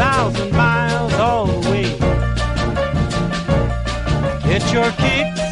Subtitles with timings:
[0.00, 1.82] 2,000 miles all the way.
[4.48, 5.49] Get your kicks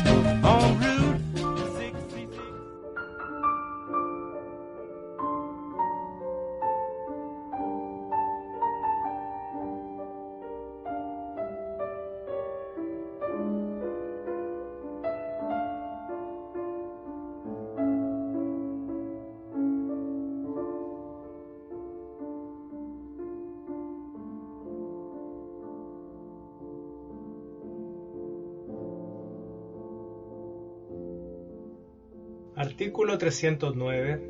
[32.79, 34.23] Artículo 309.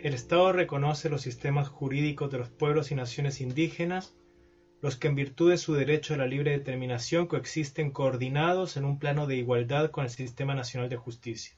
[0.00, 4.16] El Estado reconoce los sistemas jurídicos de los pueblos y naciones indígenas,
[4.82, 8.98] los que en virtud de su derecho a la libre determinación coexisten coordinados en un
[8.98, 11.56] plano de igualdad con el Sistema Nacional de Justicia.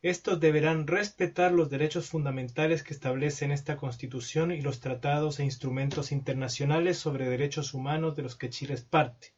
[0.00, 6.12] Estos deberán respetar los derechos fundamentales que establecen esta Constitución y los tratados e instrumentos
[6.12, 9.34] internacionales sobre derechos humanos de los que Chile es parte.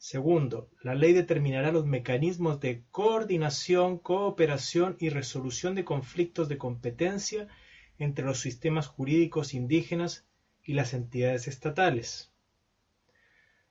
[0.00, 7.48] Segundo, la ley determinará los mecanismos de coordinación, cooperación y resolución de conflictos de competencia
[7.98, 10.24] entre los sistemas jurídicos indígenas
[10.62, 12.32] y las entidades estatales.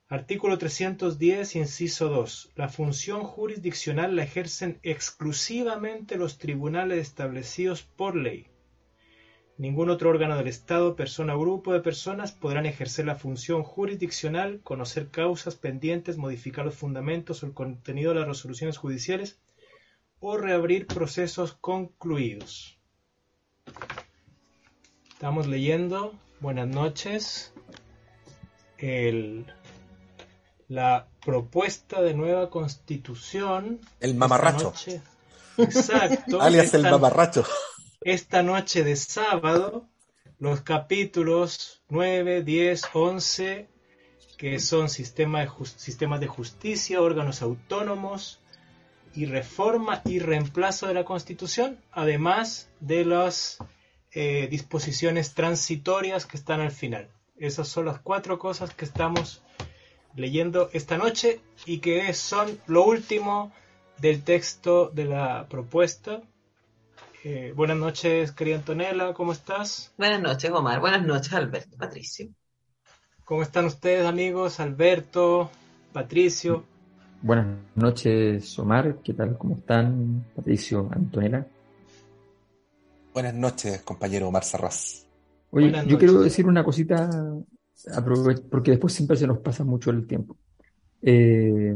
[0.06, 2.52] Artículo 310, inciso 2.
[2.56, 8.48] La función jurisdiccional la ejercen exclusivamente los tribunales establecidos por ley.
[9.58, 14.60] Ningún otro órgano del Estado, persona o grupo de personas podrán ejercer la función jurisdiccional,
[14.62, 19.38] conocer causas pendientes, modificar los fundamentos o el contenido de las resoluciones judiciales
[20.20, 22.78] o reabrir procesos concluidos.
[25.12, 27.52] Estamos leyendo, buenas noches,
[28.78, 29.44] el-
[30.68, 33.80] la propuesta de nueva constitución.
[33.98, 34.72] El mamarracho.
[35.56, 36.40] Exacto.
[36.40, 37.44] Alias el mamarracho.
[38.00, 39.88] Esta noche de sábado
[40.38, 43.68] los capítulos 9, 10, 11,
[44.36, 45.50] que son sistemas
[46.20, 48.38] de justicia, órganos autónomos
[49.14, 53.58] y reforma y reemplazo de la Constitución, además de las
[54.12, 57.08] eh, disposiciones transitorias que están al final.
[57.36, 59.42] Esas son las cuatro cosas que estamos
[60.14, 63.52] leyendo esta noche y que son lo último
[63.98, 66.22] del texto de la propuesta
[67.24, 69.92] eh, buenas noches, querida Antonella, ¿cómo estás?
[69.98, 70.80] Buenas noches, Omar.
[70.80, 72.28] Buenas noches, Alberto, Patricio.
[73.24, 74.60] ¿Cómo están ustedes, amigos?
[74.60, 75.50] Alberto,
[75.92, 76.64] Patricio.
[77.22, 78.98] Buenas noches, Omar.
[79.02, 79.36] ¿Qué tal?
[79.36, 80.24] ¿Cómo están?
[80.34, 81.46] Patricio, Antonella.
[83.12, 85.06] Buenas noches, compañero Omar Sarraz.
[85.50, 85.98] Oye, Buenas yo noches.
[86.10, 87.10] quiero decir una cosita,
[87.96, 90.36] aprove- porque después siempre se nos pasa mucho el tiempo.
[91.02, 91.74] Eh,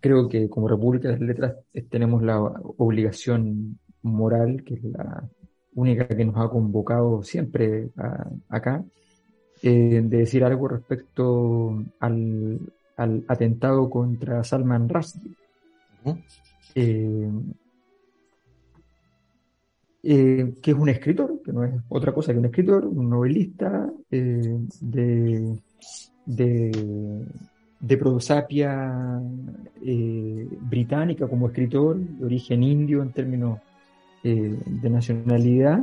[0.00, 1.56] creo que como República de las Letras
[1.90, 5.28] tenemos la obligación moral, que es la
[5.74, 8.84] única que nos ha convocado siempre a- acá,
[9.62, 12.60] eh, de decir algo respecto al,
[12.96, 15.32] al atentado contra Salman Rushdie.
[16.74, 17.30] Eh,
[20.02, 23.90] eh, que es un escritor, que no es otra cosa que un escritor, un novelista
[24.10, 25.58] de, de,
[27.80, 29.20] de prosapia
[30.70, 33.58] británica como escritor, de origen indio en términos
[34.30, 35.82] eh, de nacionalidad,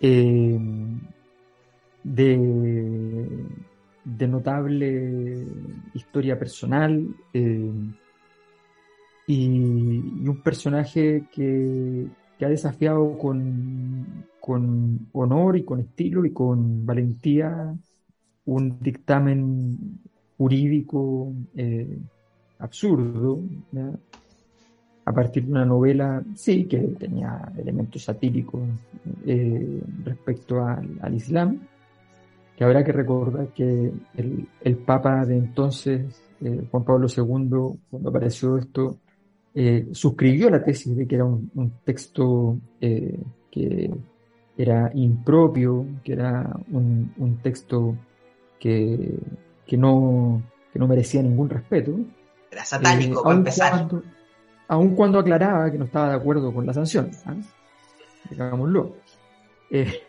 [0.00, 0.58] eh,
[2.04, 3.28] de,
[4.04, 5.44] de notable
[5.92, 7.72] historia personal eh,
[9.26, 12.06] y, un personaje que,
[12.38, 17.74] que ha desafiado con, con honor y con estilo y con valentía
[18.44, 19.98] un dictamen
[20.36, 21.32] jurídico
[22.60, 23.42] absurdo.
[25.08, 28.60] A partir de una novela, sí, que tenía elementos satíricos
[29.24, 31.60] eh, respecto al, Islam,
[32.54, 38.58] que habrá que recordar que el, Papa de entonces, eh, Juan Pablo II, cuando apareció
[38.58, 38.98] esto,
[39.54, 43.90] eh, suscribió la tesis de que era un, texto que
[44.58, 47.96] era impropio, que era un, texto
[48.60, 49.18] que,
[49.72, 51.98] no, que no merecía ningún respeto.
[52.50, 53.88] Era satánico, para empezar
[54.68, 57.10] aun cuando aclaraba que no estaba de acuerdo con la sanción,
[58.30, 58.94] digámoslo.
[59.70, 60.00] Eh,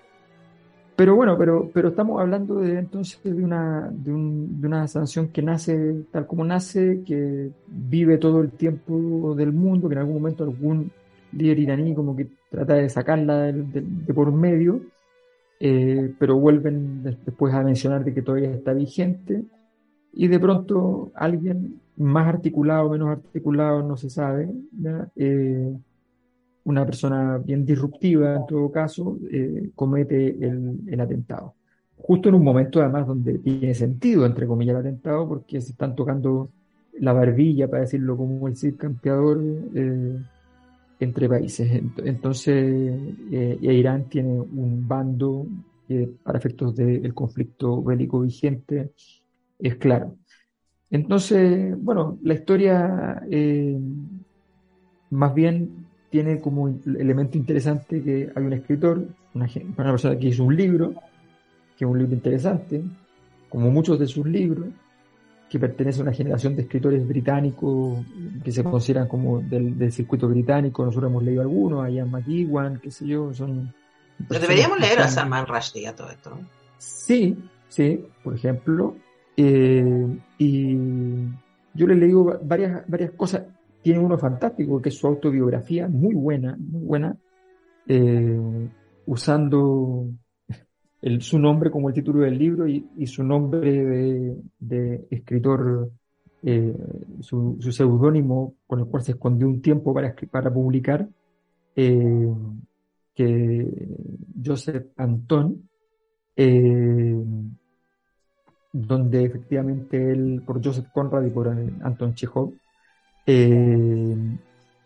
[0.99, 6.03] pero bueno, pero, pero estamos hablando de entonces de una, de, una sanción que nace
[6.11, 10.91] tal como nace, que vive todo el tiempo del mundo, que en algún momento algún
[11.31, 14.81] líder iraní como que trata de sacarla de, por medio,
[15.61, 19.45] eh, pero vuelven después a mencionar de que todavía está vigente,
[20.13, 24.49] y de pronto alguien más articulado menos articulado, no se sabe,
[25.15, 25.77] eh,
[26.63, 31.55] una persona bien disruptiva en todo caso, eh, comete el, atentado.
[31.97, 35.95] Justo en un momento además donde tiene sentido, entre comillas, el atentado, porque se están
[35.95, 36.49] tocando
[36.99, 39.41] la barbilla, para decirlo como el Cid campeador,
[39.75, 40.17] eh,
[41.01, 41.81] entre países.
[42.03, 42.93] Entonces,
[43.61, 45.47] Irán tiene un bando
[46.23, 48.91] para efectos del conflicto bélico vigente
[49.59, 50.15] es claro.
[50.89, 53.77] Entonces, bueno, la historia eh,
[55.11, 60.55] más bien tiene como elemento interesante que hay un escritor, una, persona que hizo un
[60.55, 60.93] libro,
[61.77, 62.81] que es un libro interesante,
[63.47, 64.69] como muchos de sus libros,
[65.49, 67.99] que pertenece a una generación de escritores británicos
[68.43, 70.85] que se consideran como del, circuito británico.
[70.85, 73.73] Nosotros hemos leído algunos, a Ian McEwan, qué sé yo, son...
[74.27, 76.37] Pero deberíamos leer a Salman Rushdie a todo esto.
[76.77, 77.37] Sí,
[77.69, 78.95] sí, por ejemplo.
[79.41, 80.75] Eh, y
[81.73, 83.43] yo le digo varias, varias cosas.
[83.81, 87.15] Tiene uno fantástico, que es su autobiografía, muy buena, muy buena,
[87.87, 88.69] eh,
[89.05, 90.09] usando
[91.19, 95.89] su nombre como el título del libro y, su nombre de, escritor,
[96.43, 96.75] eh,
[97.21, 101.07] su, seudónimo con el cual se escondió un tiempo para, para publicar,
[101.73, 102.27] que
[104.43, 105.69] Joseph Anton,
[108.71, 112.53] donde efectivamente él, por Joseph Conrad y por Anton Chekhov,
[113.25, 114.37] eh,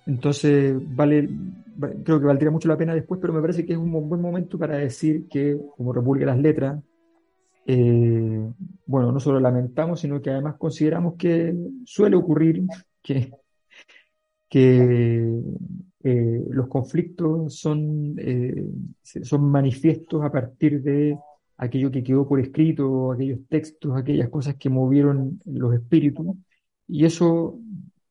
[0.06, 1.30] entonces vale,
[2.04, 4.58] creo que valdría mucho la pena después, pero me parece que es un buen momento
[4.58, 6.82] para decir que como República las Letras,
[7.66, 8.52] eh,
[8.86, 12.64] bueno, no solo lamentamos, sino que además consideramos que suele ocurrir
[13.02, 13.32] que,
[14.50, 15.40] que
[16.04, 18.16] eh, los conflictos son,
[19.02, 21.18] son manifiestos a partir de
[21.64, 26.36] aquello que quedó por escrito, aquellos textos, aquellas cosas que movieron los espíritus.
[26.88, 27.60] Y eso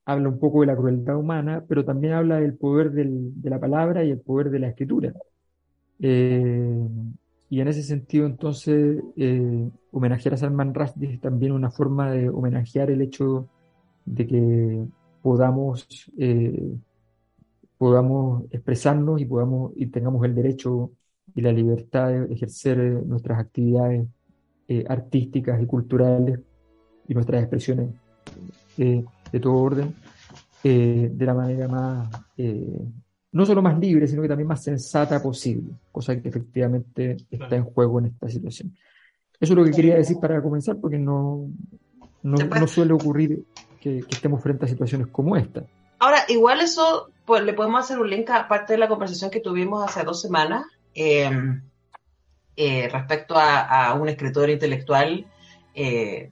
[0.04, 4.04] habla un poco de la crueldad humana, pero también habla del poder de la palabra
[4.04, 5.12] y el poder de la escritura.
[6.00, 6.88] Eh,
[7.50, 12.28] y en ese sentido, entonces, eh, homenajear a Salman Rushdie es también una forma de
[12.28, 13.48] homenajear el hecho
[14.06, 14.84] de que
[15.22, 15.86] podamos,
[16.18, 16.74] eh,
[17.78, 20.92] podamos expresarnos y, podamos, y tengamos el derecho
[21.34, 24.06] y la libertad de ejercer eh, nuestras actividades
[24.68, 26.40] eh, artísticas y culturales
[27.08, 27.90] y nuestras expresiones
[28.78, 29.94] eh, de todo orden
[30.62, 32.08] de la manera más,
[33.32, 37.64] no solo más libre, sino que también más sensata posible, cosa que efectivamente está en
[37.64, 38.72] juego en esta situación.
[39.40, 41.48] Eso es lo que quería decir para comenzar, porque no,
[42.22, 43.44] no, suele ocurrir
[43.80, 45.64] que, que estemos frente a situaciones como esta.
[45.98, 49.40] Ahora, igual eso, pues le podemos hacer un link a parte de la conversación que
[49.40, 51.62] tuvimos hace dos semanas Em,
[52.54, 55.26] eh, respecto a, un escritor intelectual
[55.74, 56.30] eh,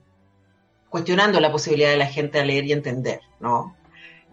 [0.87, 3.75] cuestionando la posibilidad de la gente a leer y entender, ¿no?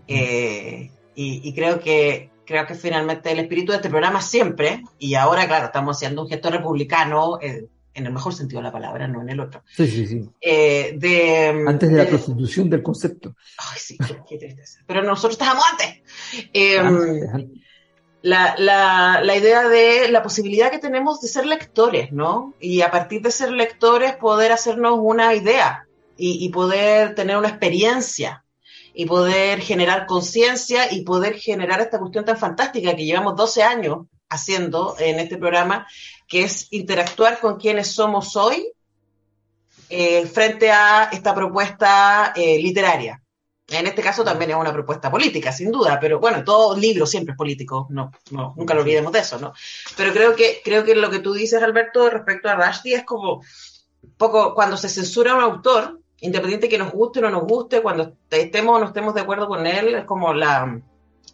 [0.06, 5.46] Eh, y, creo que creo que finalmente el espíritu de este programa siempre, y ahora,
[5.46, 9.30] claro, estamos haciendo un gesto republicano, en el mejor sentido de la palabra, no en
[9.30, 9.62] el otro.
[9.66, 10.30] Sí, sí, sí.
[10.40, 13.34] de, antes de, la prostitución del concepto.
[13.58, 14.80] Ay, sí, qué, tristeza.
[14.86, 16.02] Pero nosotros estábamos antes.
[18.22, 22.54] La, la, la, idea de la posibilidad que tenemos de ser lectores, ¿no?
[22.60, 25.86] Y a partir de ser lectores poder hacernos una idea
[26.18, 28.44] y, poder tener una experiencia
[28.92, 34.06] y poder generar conciencia y poder generar esta cuestión tan fantástica que llevamos 12 años
[34.28, 35.86] haciendo en este programa,
[36.26, 38.72] que es interactuar con quienes somos hoy
[39.88, 43.22] eh, frente a esta propuesta eh, literaria.
[43.70, 47.32] En este caso también es una propuesta política, sin duda, pero bueno, todo libro siempre
[47.32, 49.52] es político, no, no, nunca lo olvidemos de eso, ¿no?
[49.94, 53.42] Pero creo que, creo que lo que tú dices, Alberto, respecto a Rushdie es como
[54.16, 57.82] poco cuando se censura a un autor, independiente que nos guste o no nos guste,
[57.82, 60.80] cuando estemos o no estemos de acuerdo con él, es como la,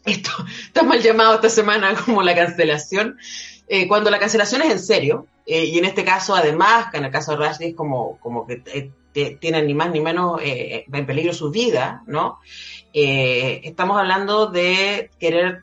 [0.04, 0.30] esto
[0.66, 3.16] está mal llamado esta semana como la cancelación,
[3.68, 7.04] eh, cuando la cancelación es en serio, eh, y en este caso además, que en
[7.04, 8.90] el caso de Rushdie es como, como que eh,
[9.40, 12.38] tienen ni más ni menos en peligro su vida, ¿no?
[12.92, 15.62] estamos hablando de querer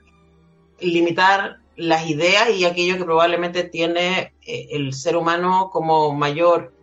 [0.79, 6.73] limitar las ideas y aquello que probablemente tiene el ser humano como mayor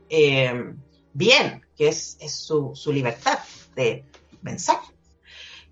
[1.13, 3.39] bien, que es, es su, su libertad
[3.75, 4.05] de
[4.43, 4.79] pensar.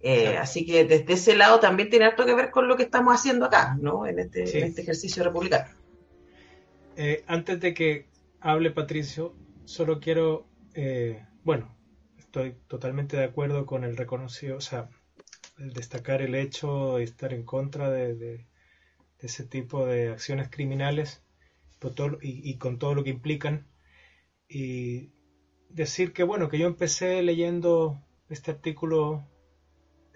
[0.00, 3.15] Eh, así que desde ese lado también tiene harto que ver con lo que estamos
[3.15, 4.07] haciendo acá, ¿no?
[4.07, 5.71] En este, este ejercicio republicano.
[6.97, 8.07] Eh, antes de que
[8.41, 9.35] hable Patricio,
[9.65, 11.75] solo quiero, eh, bueno,
[12.18, 14.90] estoy totalmente de acuerdo con el reconocido, o sea,
[15.59, 18.47] el destacar el hecho de estar en contra de,
[19.18, 21.25] ese tipo de acciones criminales
[22.21, 23.66] y, y, con todo lo que implican.
[24.49, 25.12] Y
[25.71, 29.26] decir que, bueno, que yo empecé leyendo este artículo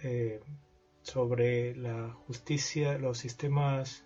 [0.02, 0.40] eh,
[1.02, 4.04] sobre la justicia, los sistemas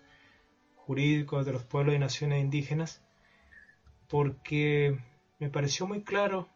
[0.75, 3.03] jurídicos de los pueblos y naciones indígenas,
[4.07, 4.97] porque
[5.39, 6.49] me pareció muy claro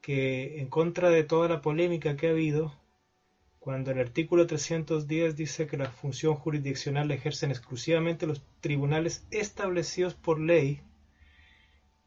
[0.00, 2.74] que en contra de toda la polémica que ha habido,
[3.58, 10.14] cuando el artículo 310 dice que la función jurisdiccional la ejercen exclusivamente los tribunales establecidos
[10.14, 10.80] por ley,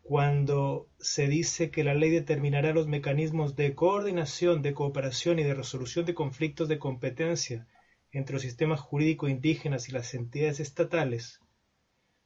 [0.02, 5.54] cuando se dice que la ley determinará los mecanismos de coordinación, de cooperación y de
[5.54, 7.68] resolución de conflictos de competencia
[8.12, 11.42] entre los sistemas jurídicos indígenas y las entidades estatales,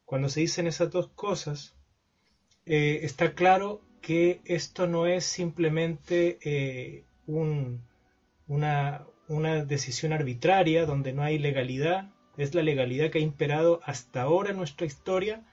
[0.05, 1.75] cuando se dicen esas dos cosas,
[2.65, 11.23] eh, está claro que esto no es simplemente eh, una, una decisión arbitraria donde no
[11.23, 15.43] hay legalidad, es la legalidad que ha imperado hasta ahora en nuestra historia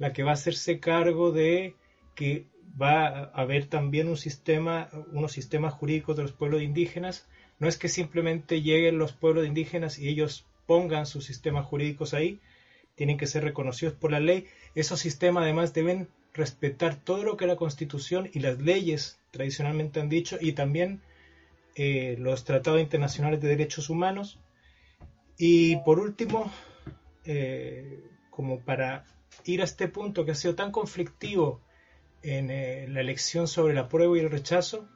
[0.00, 1.74] la que va a hacerse cargo de
[2.14, 2.46] que
[2.80, 7.28] va a haber también un sistema, unos sistemas jurídicos de los pueblos indígenas.
[7.58, 12.40] No es que simplemente lleguen los pueblos indígenas y ellos pongan sus sistemas jurídicos ahí,
[12.94, 14.46] tienen que ser reconocidos por la ley.
[14.74, 20.08] Esos sistemas además deben respetar todo lo que la Constitución y las leyes tradicionalmente han
[20.08, 21.02] dicho y también
[21.74, 24.38] eh, los tratados internacionales de derechos humanos.
[25.38, 26.52] Y por último,
[27.24, 29.04] eh, como para
[29.44, 31.60] ir a este punto que ha sido tan conflictivo
[32.22, 34.88] en eh, la elección sobre la prueba y el rechazo,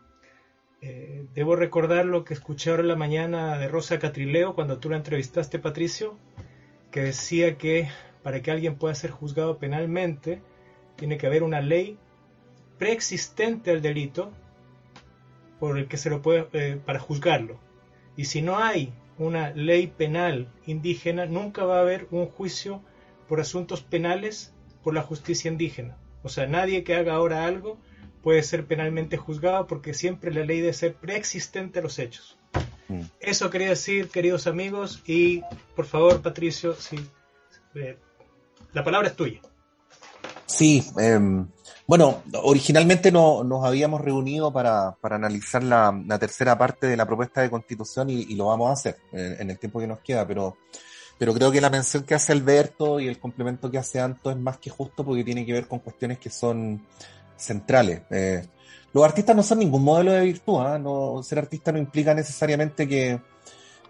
[1.33, 4.99] debo recordar lo que escuché ahora en la mañana de Rosa Catrileo cuando tú la
[4.99, 6.19] entrevistaste, Patricio,
[6.91, 7.89] que decía que
[8.23, 10.43] para que alguien pueda ser juzgado penalmente,
[10.97, 11.99] tiene que haber una ley
[12.79, 14.33] preexistente al delito
[15.59, 17.59] por el que se lo puede eh, para juzgarlo.
[18.17, 22.83] Y si no hay una ley penal indígena, nunca va a haber un juicio
[23.29, 25.97] por asuntos penales por la justicia indígena.
[26.23, 27.79] O sea, nadie que haga ahora algo
[28.23, 32.39] puede ser penalmente juzgado porque siempre la ley debe ser preexistente a los hechos.
[32.89, 33.03] Mm.
[33.21, 35.43] Eso quería decir, queridos amigos, y
[35.77, 36.97] por favor, Patricio, si,
[37.75, 37.99] eh,
[38.73, 39.41] la palabra es tuya.
[40.47, 41.47] Sí, em,
[41.87, 47.51] bueno, originalmente no, nos habíamos reunido para, analizar la, tercera parte de la propuesta de
[47.51, 50.57] constitución y, lo vamos a hacer en, en, el tiempo que nos queda, pero
[51.19, 54.37] pero creo que la mención que hace Alberto y el complemento que hace Anto es
[54.37, 56.85] más que justo porque tiene que ver con cuestiones que son
[57.37, 58.03] centrales.
[58.11, 58.45] Eh,
[58.93, 60.79] los artistas no son ningún modelo de virtud, ¿ah?
[60.79, 63.21] no, ser artista no implica necesariamente que,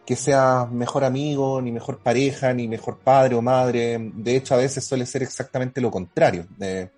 [0.07, 4.13] que sea mejor amigo, ni mejor pareja, ni mejor padre o madre.
[4.15, 6.47] De hecho, a veces suele ser exactamente lo contrario.
[6.61, 6.91] Eh,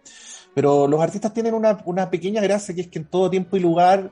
[0.54, 3.60] pero los artistas tienen una, una pequeña gracia que es que en todo tiempo y
[3.60, 4.10] lugar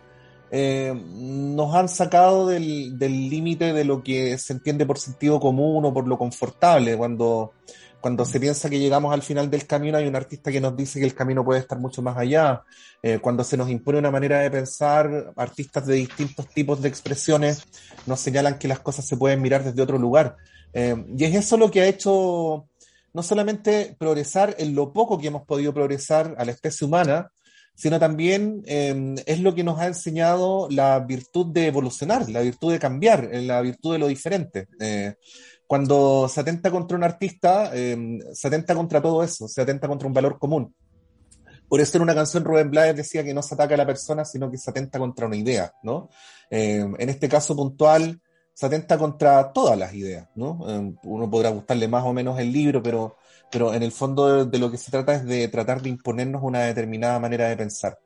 [0.57, 5.93] eh, nos han sacado del límite de lo que se entiende por sentido común o
[5.93, 6.97] por lo confortable.
[6.97, 7.55] Cuando,
[8.01, 11.01] cuando se piensa que llegamos al final del camino, hay un artista que nos dice
[11.01, 12.63] que el camino puede estar mucho más allá.
[13.03, 17.65] Eh, cuando se nos impone una manera de pensar, artistas de distintos tipos de expresiones
[18.07, 20.37] nos señalan que las cosas se pueden mirar desde otro lugar.
[20.73, 22.69] Eh, y es eso lo que ha hecho
[23.13, 27.31] no solamente progresar en lo poco que hemos podido progresar a la especie humana,
[27.75, 32.73] sino también em, es lo que nos ha enseñado la virtud de evolucionar, la virtud
[32.73, 34.69] de cambiar, eh, la virtud de lo diferente.
[34.81, 35.15] Eh,
[35.67, 40.07] cuando se atenta contra un artista, em, se atenta contra todo eso, se atenta contra
[40.07, 40.75] un valor común.
[41.75, 44.25] Por eso en una canción Rubén Blades decía que no se ataca a la persona,
[44.25, 46.09] sino que se atenta contra una idea, ¿no?
[46.49, 48.21] Em, en este caso puntual,
[48.52, 50.61] se atenta contra todas las ideas, ¿no?
[51.02, 53.16] uno podrá gustarle más o menos el libro, pero
[53.50, 56.61] pero en el fondo de, lo que se trata es de tratar de imponernos una
[56.61, 57.99] determinada manera de pensar.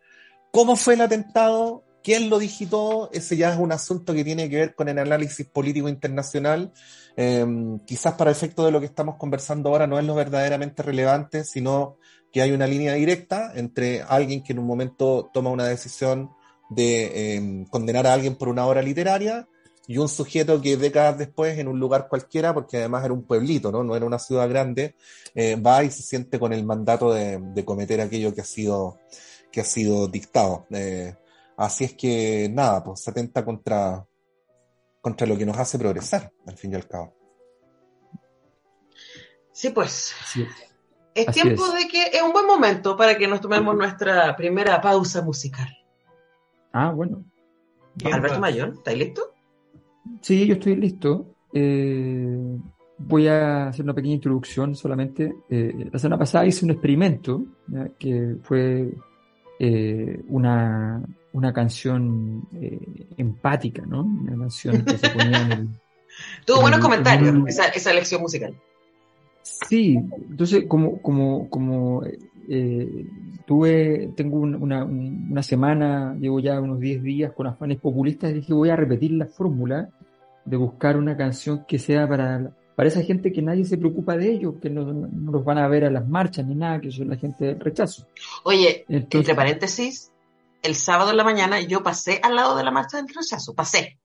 [0.50, 1.84] ¿Cómo fue el atentado?
[2.02, 3.10] ¿Quién lo digitó?
[3.12, 6.72] Ese ya es un asunto que tiene que ver con el análisis político internacional.
[7.16, 11.44] Em, quizás para efecto de lo que estamos conversando ahora no es lo verdaderamente relevante,
[11.44, 11.98] sino
[12.32, 16.30] que hay una línea directa entre alguien que en un momento toma una decisión
[16.70, 19.49] de em, condenar a alguien por una obra literaria
[19.87, 23.73] y un sujeto que décadas después, en un lugar cualquiera, porque además era un pueblito,
[23.73, 24.94] no, no era una ciudad grande,
[25.35, 28.99] eh, va y se siente con el mandato de, de, cometer aquello que ha sido,
[29.50, 30.66] que ha sido dictado.
[30.70, 31.14] Eh,
[31.56, 34.06] así es que nada, pues se atenta contra,
[35.00, 37.14] contra lo que nos hace progresar, al fin y al cabo.
[39.52, 40.12] Sí, pues.
[41.18, 45.20] Es tiempo de que es un buen momento para que nos tomemos nuestra primera pausa
[45.20, 45.68] musical.
[46.72, 47.25] Ah, bueno.
[48.04, 49.34] Alberto Mayor, ¿estás listo?
[50.20, 51.34] Sí, yo estoy listo.
[51.52, 52.38] Eh,
[52.98, 55.34] voy a hacer una pequeña introducción solamente.
[55.50, 57.42] Eh, la semana pasada hice un experimento
[57.98, 58.88] que fue
[59.58, 62.46] eh, una, una canción
[63.16, 64.02] empática, ¿no?
[64.02, 65.68] Una canción que se ponía en el.
[66.46, 68.54] Tuvo buenos comentarios esa, esa lección musical.
[69.69, 69.99] Sí,
[70.31, 72.02] entonces como, como, como
[72.49, 73.07] eh,
[73.47, 78.71] tuve, tengo una, una, semana, llevo ya unos 10 días con afanes populistas, dije voy
[78.71, 79.90] a repetir la fórmula
[80.45, 84.33] de buscar una canción que sea para, para esa gente que nadie se preocupa de
[84.33, 87.09] ellos, que no, no los van a ver a las marchas ni nada, que son
[87.09, 88.07] la gente del rechazo.
[88.45, 90.12] Oye, entre paréntesis,
[90.62, 93.99] el sábado en la mañana yo pasé al lado de la marcha del rechazo, pasé.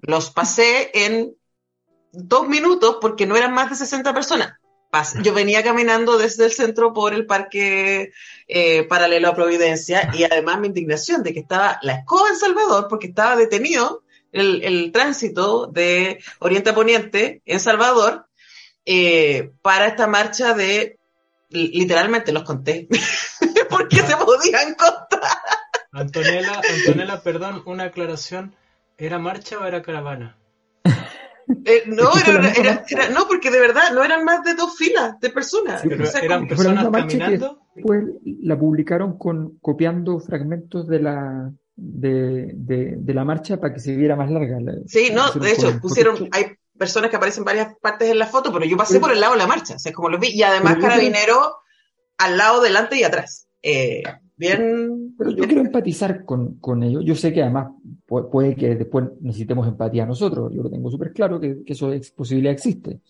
[0.00, 1.34] Los pasé en
[2.12, 4.54] dos minutos porque no eran más de 60 personas.
[5.22, 8.12] Yo venía caminando desde el centro por el parque
[8.48, 12.86] eh, paralelo a Providencia y además mi indignación de que estaba la escoba en Salvador
[12.88, 18.26] porque estaba detenido el, tránsito de Oriente a Poniente en Salvador
[18.84, 20.98] eh, para esta marcha de,
[21.50, 22.88] literalmente los conté,
[23.70, 25.38] porque se podían contar.
[25.92, 28.54] Antonella, Antonella, perdón, una aclaración,
[28.98, 30.36] ¿era marcha o era caravana?
[31.64, 35.84] Eh, no, era, no, porque de verdad no eran más de dos filas de personas.
[35.84, 37.62] eran personas caminando.
[37.82, 43.94] Pues la publicaron con copiando fragmentos de la de, de, la marcha para que se
[43.94, 44.58] viera más larga.
[44.86, 48.64] Sí, no, de hecho, pusieron, hay personas que aparecen varias partes en la foto, pero
[48.64, 50.78] yo pasé por el lado de la marcha, o sea, como lo vi, y además
[50.80, 51.56] carabinero
[52.18, 53.46] al lado, delante y atrás.
[53.62, 54.02] Eh,
[54.36, 55.14] bien.
[55.18, 57.04] Pero yo quiero empatizar con, con ellos.
[57.04, 57.72] Yo sé que además
[58.06, 60.52] puede que después necesitemos empatía nosotros.
[60.54, 63.00] Yo lo tengo súper claro que, que eso es posibilidad existe.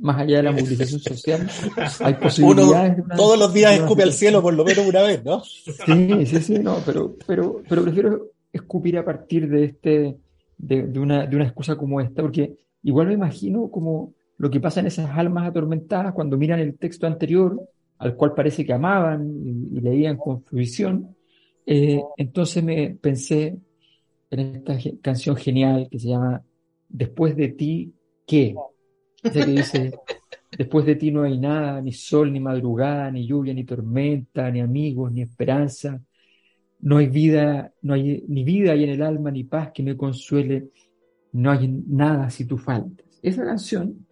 [0.00, 1.48] Más allá de la movilización social,
[2.00, 3.02] hay posibilidades.
[3.16, 5.42] todos los días escupe al cielo por lo menos una vez, ¿no?
[5.42, 10.16] Sí, sí, sí, no, pero, pero, pero prefiero escupir a partir de este,
[10.58, 14.60] de, de, una, de una excusa como esta, porque igual me imagino como lo que
[14.60, 17.60] pasa en esas almas atormentadas cuando miran el texto anterior
[17.98, 19.28] al cual parece que amaban
[19.72, 21.16] y, leían con fruición.
[21.66, 23.58] Eh, entonces me pensé
[24.30, 26.42] en esta canción genial que se llama
[26.88, 27.92] Después de ti,
[28.26, 28.54] ¿qué?
[29.22, 29.92] que dice,
[30.58, 34.60] después de ti no hay nada, ni sol, ni madrugada, ni lluvia, ni tormenta, ni
[34.60, 36.00] amigos, ni esperanza.
[36.80, 39.96] No hay vida, no hay ni vida hay en el alma, ni paz que me
[39.96, 40.68] consuele.
[41.32, 43.06] No hay nada si tú faltas.
[43.22, 44.06] Esa canción,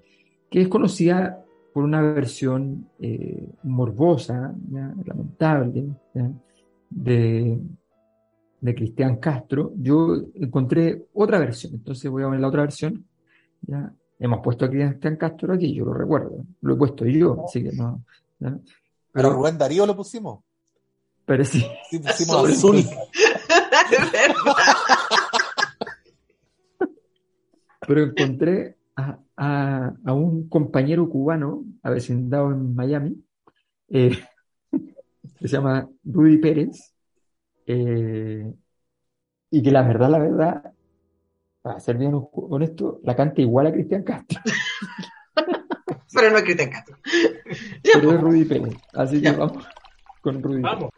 [0.50, 1.41] que es conocida
[1.72, 4.54] por una versión eh, morbosa,
[5.04, 5.87] lamentable,
[6.90, 7.58] de,
[8.61, 11.74] de Cristian Castro, yo encontré otra versión.
[11.74, 13.04] Entonces voy a ver la otra versión.
[13.62, 13.92] ¿ya?
[14.18, 16.44] Hemos puesto a Cristian Castro aquí, yo lo recuerdo.
[16.61, 18.04] Lo he puesto yo, así que no.
[19.12, 20.44] Pero Rubén Darío lo pusimos.
[21.24, 21.64] Pero sí.
[21.90, 22.76] Sí, pusimos azul.
[27.87, 33.24] Pero encontré a, a, un compañero cubano avecindado en Miami,
[33.88, 34.16] eh,
[35.38, 36.94] que se llama Rudy Pérez,
[37.66, 38.52] eh,
[39.50, 40.72] y que la verdad, la verdad,
[41.61, 44.40] para ser bien honesto, la canta igual a Cristian Castro.
[46.14, 46.96] Pero no es Cristian Castro.
[47.83, 48.74] Pero es Rudy Pérez.
[48.92, 49.66] Así que vamos
[50.20, 50.62] con Rudy.
[50.62, 50.90] Vamos.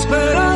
[0.00, 0.49] Esperanza.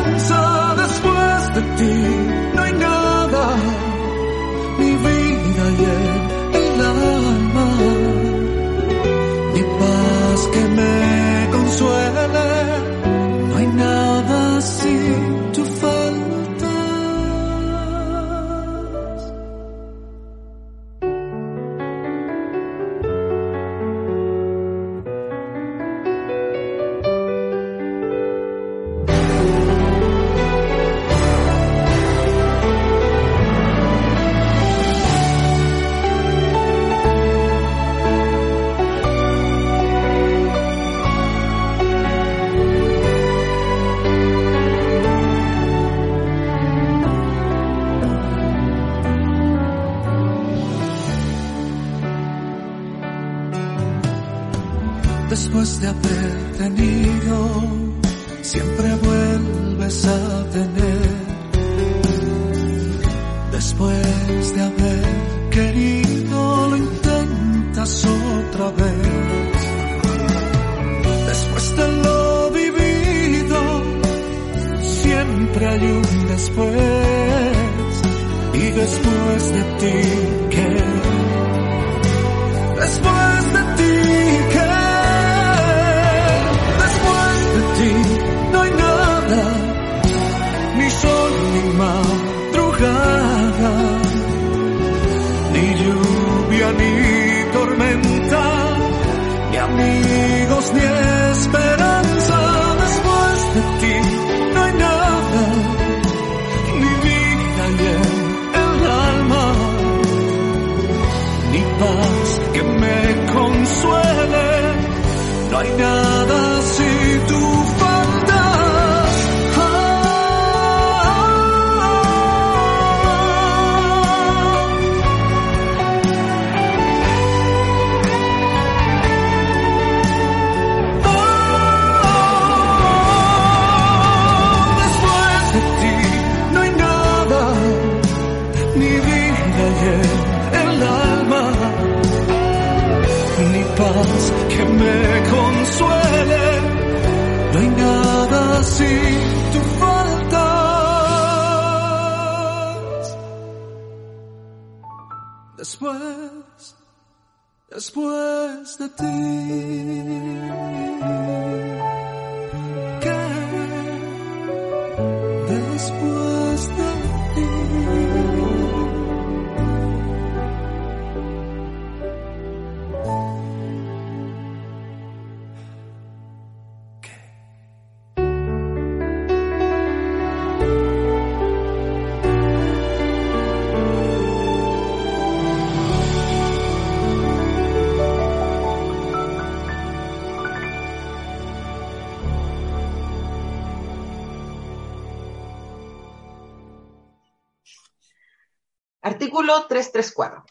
[199.75, 200.45] 334.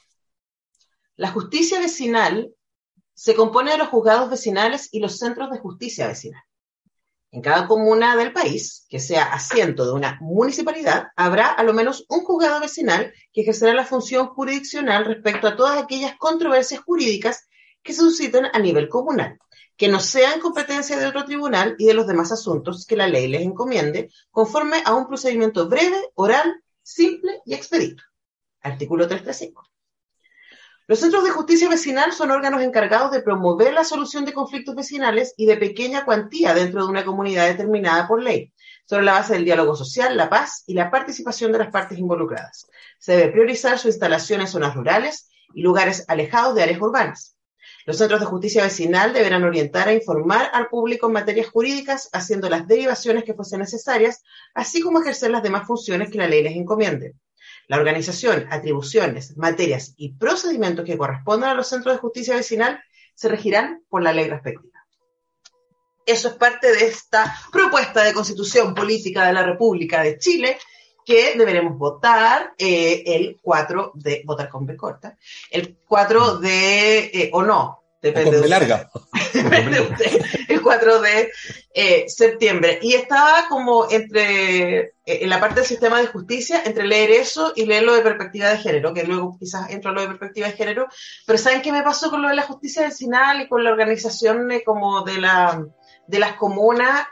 [1.16, 2.52] La justicia vecinal
[3.14, 6.42] se compone de los juzgados vecinales y los centros de justicia vecinal.
[7.30, 12.04] En cada comuna del país, que sea asiento de una municipalidad, habrá a lo menos
[12.10, 17.48] un juzgado vecinal que ejercerá la función jurisdiccional respecto a todas aquellas controversias jurídicas
[17.82, 19.38] que se susciten a nivel comunal,
[19.76, 23.26] que no sean competencia de otro tribunal y de los demás asuntos que la ley
[23.28, 28.02] les encomiende, conforme a un procedimiento breve, oral, simple y expedito.
[28.64, 29.62] Artículo 335.
[30.86, 35.34] Los centros de justicia vecinal son órganos encargados de promover la solución de conflictos vecinales
[35.36, 38.52] y de pequeña cuantía dentro de una comunidad determinada por ley,
[38.86, 42.66] sobre la base del diálogo social, la paz y la participación de las partes involucradas.
[42.98, 47.36] Se debe priorizar su instalación en zonas rurales y lugares alejados de áreas urbanas.
[47.86, 52.48] Los centros de justicia vecinal deberán orientar e informar al público en materias jurídicas, haciendo
[52.48, 54.22] las derivaciones que fuesen necesarias,
[54.54, 57.14] así como ejercer las demás funciones que la ley les encomiende.
[57.66, 62.80] La organización, atribuciones, materias y procedimientos que correspondan a los centros de justicia vecinal
[63.14, 64.80] se regirán por la ley respectiva.
[66.06, 70.58] Eso es parte de esta propuesta de constitución política de la República de Chile
[71.04, 75.16] que deberemos votar eh, el 4 de, votar con B corta,
[75.50, 78.90] el 4 de, eh, o no, depende de larga.
[79.32, 81.32] depende de usted, el 4 de
[81.74, 82.78] eh, septiembre.
[82.82, 87.66] Y estaba como entre, en la parte del sistema de justicia, entre leer eso y
[87.66, 90.54] leer lo de perspectiva de género, que luego quizás entro a lo de perspectiva de
[90.54, 90.88] género,
[91.26, 94.50] pero ¿saben qué me pasó con lo de la justicia vecinal y con la organización
[94.64, 95.64] como de la
[96.06, 97.06] de las comunas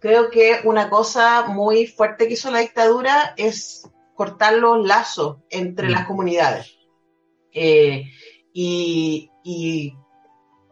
[0.00, 5.90] creo que una cosa muy fuerte que hizo la dictadura es cortar los lazos entre
[5.90, 6.06] las mm.
[6.06, 6.76] comunidades.
[7.52, 8.04] Eh,
[8.52, 9.30] y,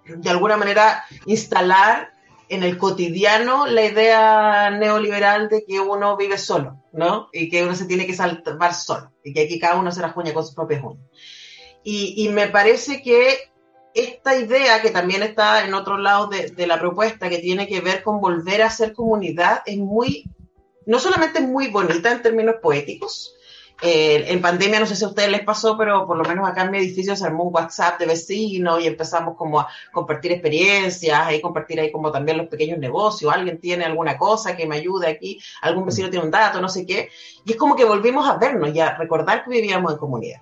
[0.06, 2.12] de alguna manera instalar
[2.48, 7.28] en el cotidiano la idea neoliberal de que uno vive solo, ¿no?
[7.32, 10.10] Y que uno se tiene que salvar solo, y que aquí cada uno se la
[10.10, 11.06] juña con sus propias uñas.
[11.82, 13.54] Y, y me parece que
[13.94, 18.02] esta idea que también está en otro lado de, la propuesta, que tiene que ver
[18.02, 20.28] con volver a ser comunidad, es muy,
[20.84, 23.34] no solamente muy bonita en términos poéticos,
[23.86, 26.62] eh, en pandemia no sé si a ustedes les pasó, pero por lo menos acá
[26.62, 31.30] en mi edificio se armó un WhatsApp de vecinos y empezamos como a compartir experiencias,
[31.34, 35.08] y compartir ahí como también los pequeños negocios, alguien tiene alguna cosa que me ayude
[35.08, 37.10] aquí, algún vecino tiene un dato, no sé qué,
[37.44, 40.40] y es como que volvimos a vernos y a recordar que vivíamos en comunidad.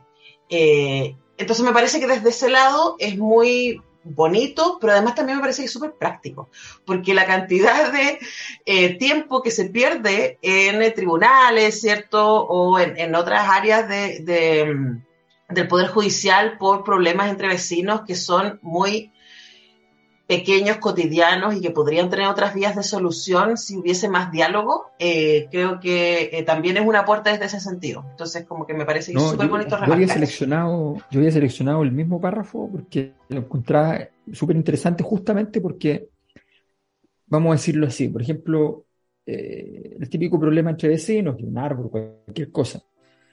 [0.48, 5.42] Eh, entonces me parece que desde ese lado es muy bonito, pero además también me
[5.42, 6.48] parece que súper práctico,
[6.84, 8.18] porque la cantidad de
[8.66, 12.44] eh, tiempo que se pierde en tribunales, ¿cierto?
[12.46, 18.58] O en, otras áreas de, mm, del Poder Judicial por problemas entre vecinos que son
[18.62, 19.12] muy
[20.32, 25.46] pequeños, cotidianos y que podrían tener otras vías de solución si hubiese más diálogo, eh,
[25.50, 28.02] creo que eh, también es una puerta desde ese sentido.
[28.12, 32.18] Entonces, como que me parece súper bonito yo había seleccionado Yo había seleccionado el mismo
[32.18, 36.08] párrafo porque lo encontraba súper interesante justamente porque,
[37.26, 38.86] vamos a decirlo así, por ejemplo,
[39.26, 42.82] eh, el típico problema entre vecinos, un árbol, cualquier cosa.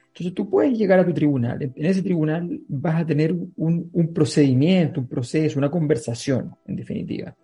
[0.10, 1.62] Entonces tú puedes llegar a tu tribunal.
[1.62, 7.36] En ese tribunal vas a tener un, un procedimiento, un proceso, una conversación, en definitiva.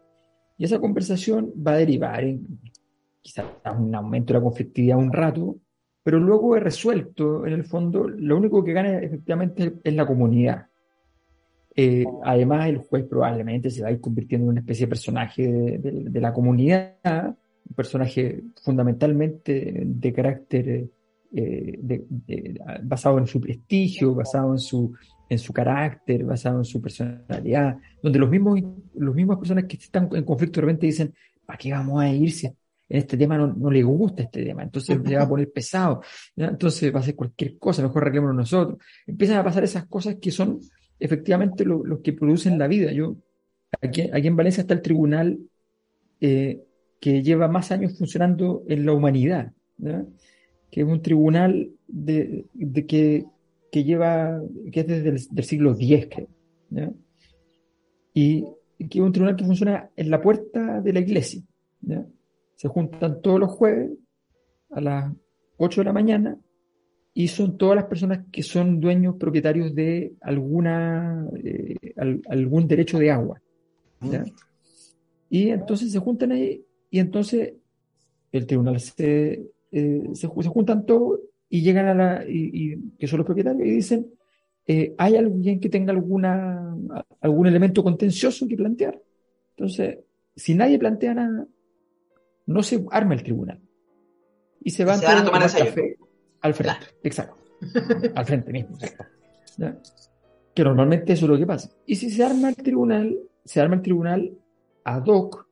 [0.58, 2.60] Y esa conversación va a derivar en
[3.22, 3.46] quizás
[3.78, 5.58] un aumento de la conflictividad un rato,
[6.04, 10.68] pero luego es resuelto, en el fondo, lo único que gana efectivamente es la comunidad.
[11.76, 15.48] Eh, además, el juez probablemente se va a ir convirtiendo en una especie de personaje
[15.48, 17.36] de, de la comunidad,
[17.68, 20.90] un personaje fundamentalmente de carácter
[21.38, 24.94] eh, basado en su prestigio, basado en su,
[25.28, 28.62] en su carácter, basado en su personalidad, donde los mismos,
[28.96, 31.14] los mismas personas que están en conflicto de repente dicen,
[31.46, 32.56] ¿para qué vamos a irse?
[32.88, 36.02] En este tema no, no le gusta este tema, entonces le va a poner pesado,
[36.38, 38.80] entonces va a hacer cualquier cosa, mejor arreglémonos nosotros.
[39.06, 40.60] Empiezan a pasar esas cosas que son
[40.98, 42.94] efectivamente los que producen la vida.
[42.94, 43.18] Yo,
[43.82, 45.38] aquí, aquí en Valencia está el tribunal
[46.22, 46.64] eh,
[47.02, 49.52] que lleva más años funcionando en la humanidad.
[50.76, 52.48] Que es un tribunal de,
[52.86, 53.24] que,
[53.72, 54.42] lleva,
[54.74, 56.94] que es desde el siglo X, creo.
[58.14, 58.46] Y,
[58.90, 61.42] que es un tribunal que funciona en la puerta de la iglesia.
[62.56, 63.92] Se juntan todos los jueves
[64.72, 65.14] a las
[65.56, 66.38] 8 de la mañana
[67.14, 71.94] y son todas las personas que son dueños propietarios de alguna eh,
[72.28, 73.42] algún derecho de agua.
[75.30, 77.54] Y entonces se juntan ahí y entonces
[78.34, 83.26] el tribunal se, eh, se, juntan todos y llegan a la, y, que son los
[83.26, 84.08] propietarios y dicen,
[84.66, 86.78] eh, ¿hay alguien que tenga alguna,
[87.20, 88.98] algún elemento contencioso que plantear?
[89.50, 90.00] Entonces,
[90.34, 91.46] si nadie plantea nada,
[92.46, 93.60] no se arma el tribunal.
[94.62, 95.98] Y se van a tomar café
[96.40, 96.86] al frente.
[97.04, 97.36] Exacto.
[98.16, 98.78] al frente mismo.
[100.54, 101.70] Que normalmente eso es lo que pasa.
[101.86, 104.38] Y si se arma el tribunal, se arma el tribunal
[104.86, 105.45] ad hoc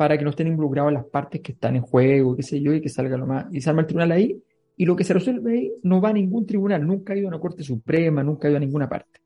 [0.00, 2.80] para que no estén involucrados las partes que están en juego, qué sé yo, y
[2.80, 3.52] que salga lo más.
[3.52, 4.42] Y se arma el tribunal ahí,
[4.74, 7.28] y lo que se resuelve ahí no va a ningún tribunal, nunca ha ido a
[7.28, 9.20] una Corte Suprema, nunca ha ido a ninguna parte.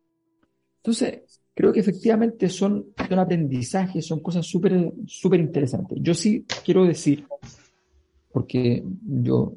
[0.79, 5.97] Entonces, creo que efectivamente son, son aprendizajes, son cosas súper súper interesantes.
[6.03, 7.25] Yo sí quiero decir,
[8.33, 9.55] porque yo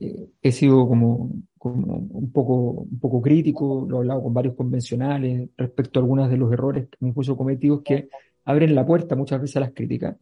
[0.00, 4.56] eh, he sido como, como, un, poco, un poco crítico, lo he hablado con varios
[4.56, 8.08] convencionales respecto a algunos de los errores que me puso cometidos que
[8.50, 10.16] abren la puerta muchas veces a las críticas.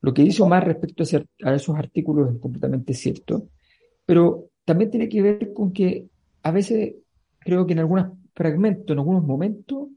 [0.00, 1.04] Lo que dice Omar respecto
[1.44, 3.48] a, esos artículos es completamente cierto,
[4.04, 6.06] pero también tiene que ver con que
[6.42, 6.96] a veces
[7.38, 9.88] creo que en algunos fragmentos, en algunos momentos,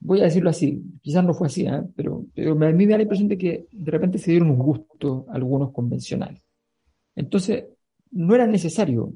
[0.00, 1.82] voy a decirlo así, quizás no fue así, ¿eh?
[1.96, 5.26] pero, a mí me da la impresión de que de repente se dieron un gusto
[5.30, 6.42] algunos convencionales.
[7.16, 7.64] Entonces,
[8.10, 9.14] no era necesario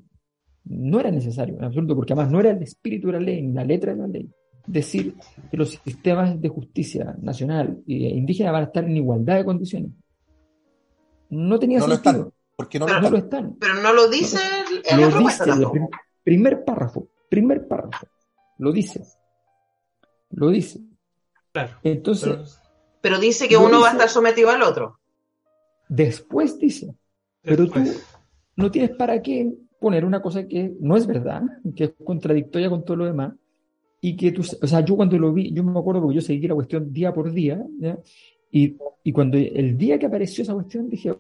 [0.65, 3.53] No era necesario, en absoluto, porque además no era el espíritu de la ley, ni
[3.53, 4.31] la letra de la ley,
[4.69, 5.15] decir
[5.51, 9.91] que los sistemas de justicia nacional e indígena van a estar en igualdad de condiciones.
[11.31, 12.33] No tenía sentido.
[12.57, 13.57] porque no, lo, están.
[13.59, 14.39] Pero no lo dice
[14.91, 15.89] el, lo dice el
[16.23, 18.07] primer párrafo, primer párrafo.
[18.59, 19.03] Lo dice.
[20.31, 20.81] Lo dice.
[21.53, 21.77] Claro.
[21.83, 22.61] Entonces.
[23.01, 24.99] Pero, dice que uno va a estar sometido al otro.
[25.89, 26.95] Después dice.
[27.43, 27.81] Pero tú
[28.57, 31.43] no tienes para qué poner una cosa que no es verdad,
[31.77, 33.33] que es contradictoria con todo lo demás,
[34.01, 36.47] y que tú, o sea, yo cuando lo vi, yo me acuerdo porque yo seguí
[36.47, 37.65] la cuestión día por día,
[38.51, 41.15] Y, y, cuando el día que apareció esa cuestión, dije,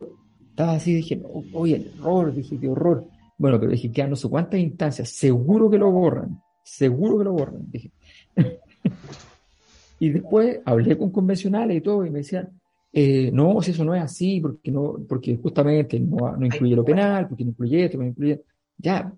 [0.50, 1.20] estaba así, dije,
[1.52, 3.04] oye, el error, dije, qué horror.
[3.36, 7.32] Bueno, pero dije, quedan no sé cuántas instancias, seguro que lo borran, seguro que lo
[7.32, 7.90] borran, dije.
[10.00, 12.48] y después hablé con convencionales y todo, y me decían,
[12.92, 16.84] eh, no, si eso no es así, porque no, porque justamente no, no incluye lo
[16.84, 18.42] penal, porque no incluye esto, no incluye.
[18.78, 19.12] Ya,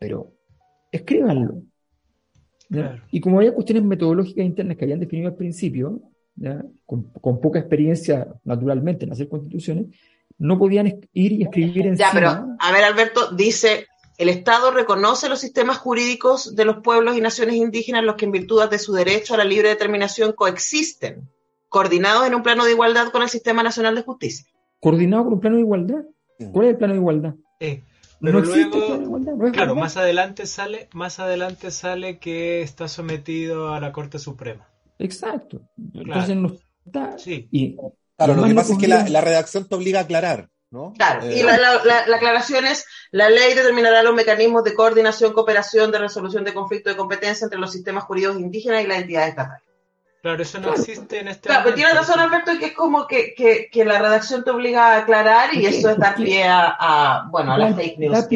[0.00, 0.32] pero
[0.90, 1.62] escríbanlo.
[3.10, 6.00] Y como había cuestiones metodológicas internas que habían definido al principio,
[6.86, 9.86] con, con, poca experiencia naturalmente en hacer constituciones,
[10.38, 13.86] no podían ir y escribir en Ya, pero a ver, Alberto, dice,
[14.18, 18.32] el Estado reconoce los sistemas jurídicos de los pueblos y naciones indígenas, los que en
[18.32, 21.28] virtud de su derecho a la libre determinación coexisten,
[21.68, 24.46] coordinados en un plano de igualdad con el Sistema Nacional de Justicia.
[24.80, 26.04] ¿Coordinado con un plano de igualdad?
[26.52, 27.34] ¿Cuál es el plano de igualdad?
[28.24, 34.18] Pero luego, claro, más adelante sale, más adelante sale que está sometido a la Corte
[34.18, 34.68] Suprema.
[34.98, 35.60] Exacto.
[35.94, 36.56] Entonces no
[36.86, 37.18] está.
[37.18, 37.48] Sí.
[37.50, 37.76] Y
[38.16, 40.48] claro, lo que pasa es que la, redacción te obliga a aclarar.
[40.70, 40.92] ¿no?
[40.96, 45.98] Claro, y eh, la, aclaración es, la ley determinará los mecanismos de coordinación, cooperación, de
[45.98, 49.63] resolución de conflictos de competencia entre los sistemas jurídicos indígenas y las entidades estatales.
[50.24, 53.34] Claro, eso no existe en este Claro, pero tiene razón Alberto que es como que,
[53.36, 57.52] que, que, la redacción te obliga a aclarar y eso es dar pie a, bueno,
[57.52, 58.26] a las fake news.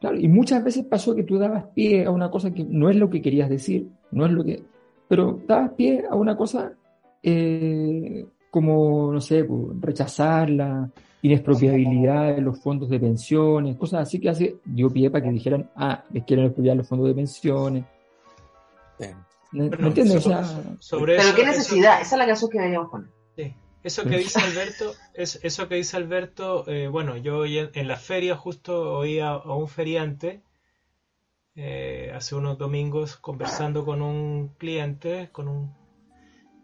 [0.00, 2.96] claro, y muchas veces pasó que tú dabas pie a una cosa que no es
[2.96, 4.64] lo que querías decir, no es lo que...
[5.06, 6.72] Pero dabas pie a una cosa
[7.22, 10.90] eh, como, no sé, pues, rechazar la
[11.22, 15.70] inexpropiabilidad de los fondos de pensiones, cosas así que hace, dio pie para que dijeran,
[15.76, 17.84] ah, les quieren expropiar los fondos de pensiones.
[19.52, 20.24] ¿Me, entiendes?
[20.90, 23.10] Pero qué necesidad, esa es la canción que veníamos poner.
[23.36, 23.54] Sí.
[23.82, 27.96] Eso que dice Alberto, es, eso que dice Alberto, eh, bueno, yo en, en, la
[27.96, 30.42] feria justo oí a, un feriante
[31.56, 35.74] eh, hace unos domingos conversando con un cliente, con un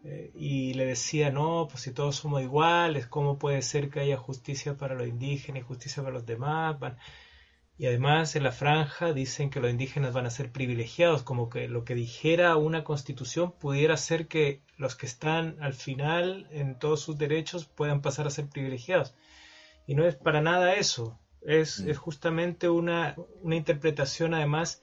[0.03, 4.15] eh, y le decía, no, pues si todos somos iguales, ¿cómo puede ser que haya
[4.15, 6.77] justicia para los indígenas y justicia para los demás?
[7.79, 11.67] Y además en la franja dicen que los indígenas van a ser privilegiados, como que
[11.67, 17.01] lo que dijera una constitución pudiera ser que los que están al final en todos
[17.01, 19.13] sus derechos puedan pasar a ser privilegiados.
[19.85, 21.89] Y no es para nada eso, es, mm.
[21.89, 24.81] es justamente una, una interpretación además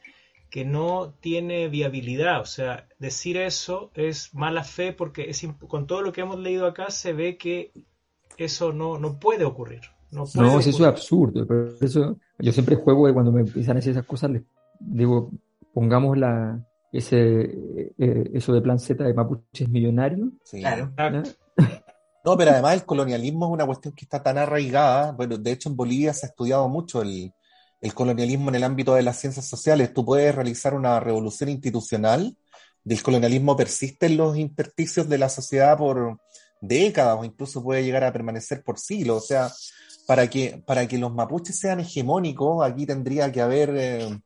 [0.50, 2.40] que no tiene viabilidad.
[2.40, 6.68] O sea, decir eso es mala fe porque es, con todo lo que hemos leído
[6.68, 7.72] acá se ve que
[8.36, 9.80] eso no, no puede ocurrir.
[10.14, 11.46] No, no eso es absurdo.
[11.46, 14.42] Por eso yo siempre juego de cuando me empiezan a decir esas cosas, les
[14.78, 15.30] digo,
[15.72, 20.30] pongamos la, ese, eh, eso de plan Z de mapuches millonarios.
[20.50, 20.92] Claro.
[22.26, 25.12] No, pero además el colonialismo es una cuestión que está tan arraigada.
[25.12, 27.34] Bueno, de hecho en Bolivia se ha estudiado mucho el,
[27.82, 29.92] el colonialismo en el ámbito de las ciencias sociales.
[29.92, 32.34] Tú puedes realizar una revolución institucional,
[32.82, 36.18] del colonialismo persiste en los intersticios de la sociedad por
[36.62, 39.24] décadas o incluso puede llegar a permanecer por siglos.
[39.24, 39.50] O sea,
[40.06, 44.20] para que, para que los mapuches sean hegemónicos, aquí tendría que haber, eh,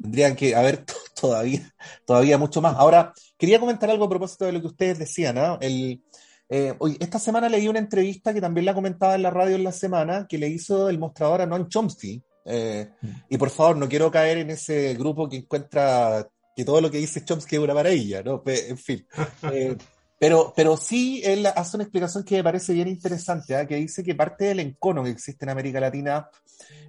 [0.00, 0.84] tendría que haber
[1.20, 1.74] todavía,
[2.06, 2.76] todavía mucho más.
[2.76, 5.58] Ahora, quería comentar algo a propósito de lo que ustedes decían, ¿no?
[5.60, 6.02] El,
[6.48, 9.72] eh, esta semana leí una entrevista que también la comentaba en la radio en la
[9.72, 12.22] semana, que le hizo el mostrador a Noam Chomsky.
[12.44, 13.08] Eh, mm.
[13.30, 16.98] y por favor, no quiero caer en ese grupo que encuentra que todo lo que
[16.98, 18.42] dice Chomsky es una maravilla, ¿no?
[18.46, 19.06] En fin.
[20.18, 23.66] Pero, pero sí, él hace una explicación que me parece bien interesante, ¿eh?
[23.66, 26.30] que dice que parte del encono que existe en América Latina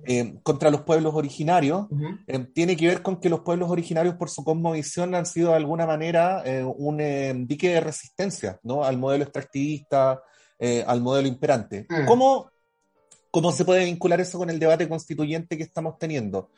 [0.05, 1.87] eh, contra los pueblos originarios
[2.27, 5.57] eh, tiene que ver con que los pueblos originarios, por su cosmovisión, han sido de
[5.57, 8.85] alguna manera eh, un dique de resistencia ¿no?
[8.85, 10.21] al modelo extractivista,
[10.85, 11.85] al modelo imperante.
[11.89, 12.05] Mm.
[12.05, 12.49] ¿Cómo,
[13.29, 16.49] ¿Cómo se puede vincular eso con el debate constituyente que estamos teniendo?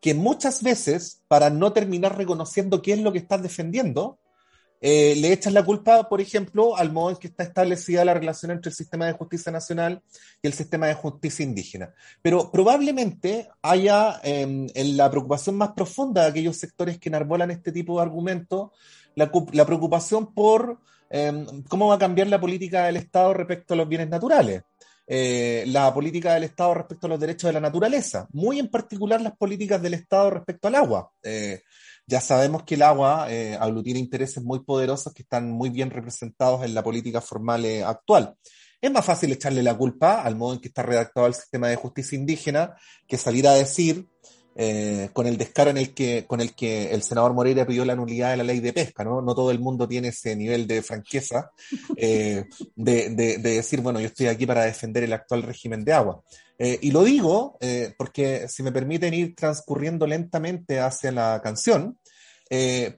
[0.00, 4.18] Que muchas veces, para no terminar reconociendo qué es lo que estás defendiendo,
[4.80, 8.52] eh, le echan la culpa, por ejemplo, al modo en que está establecida la relación
[8.52, 10.02] entre el sistema de justicia nacional
[10.40, 11.92] y el sistema de justicia indígena.
[12.22, 17.72] Pero probablemente haya em, en la preocupación más profunda de aquellos sectores que enarbolan este
[17.72, 18.70] tipo de argumentos,
[19.16, 19.30] la,
[19.66, 24.08] preocupación por em, cómo va a cambiar la política del Estado respecto a los bienes
[24.08, 24.62] naturales.
[25.10, 29.20] eh, la política del Estado respecto a los derechos de la naturaleza, muy en particular
[29.22, 31.10] las políticas del Estado respecto al agua.
[31.22, 31.62] Eh,
[32.08, 36.64] ya sabemos que el agua eh, aglutina intereses muy poderosos que están muy bien representados
[36.64, 38.34] en la política formal actual.
[38.80, 41.76] Es más fácil echarle la culpa al modo en que está redactado el sistema de
[41.76, 42.74] justicia indígena
[43.06, 44.08] que salir a decir
[44.60, 47.94] eh, con el descaro en el que, con el que el senador Moreira pidió la
[47.94, 49.22] nulidad de la ley de pesca, ¿no?
[49.22, 51.52] No todo el mundo tiene ese nivel de franqueza
[51.96, 52.44] eh,
[52.74, 56.22] de, de, decir, bueno, yo estoy aquí para defender el actual régimen de agua.
[56.58, 57.58] Eh, y lo digo
[57.96, 61.98] porque, si me permiten ir transcurriendo lentamente hacia la canción,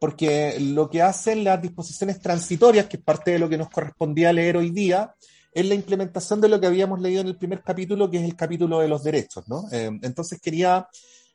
[0.00, 4.32] porque lo que hacen las disposiciones transitorias, que es parte de lo que nos correspondía
[4.32, 5.14] leer hoy día,
[5.52, 8.36] es la implementación de lo que habíamos leído en el primer capítulo, que es el
[8.36, 9.64] capítulo de los derechos, ¿no?
[9.70, 10.88] entonces quería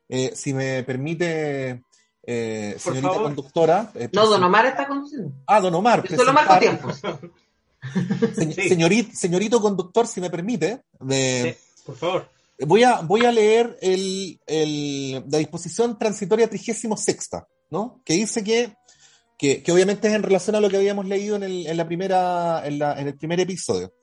[0.07, 1.83] eh, si me permite,
[2.23, 3.91] eh, señorita conductora.
[3.95, 5.33] Eh, no, Don Omar está conduciendo.
[5.47, 6.07] Ah, Don Omar.
[6.07, 7.01] Yo solo marco tiempos.
[9.13, 10.83] señorito, conductor, si me permite.
[11.85, 12.29] Por favor.
[12.59, 18.01] Voy a, voy a leer el, el, la disposición transitoria trigésimo sexta, ¿no?
[18.05, 18.73] Que dice que,
[19.37, 21.85] que, que, obviamente es en relación a lo que habíamos leído en el, en la
[21.85, 23.93] primera, en, la, en el primer episodio.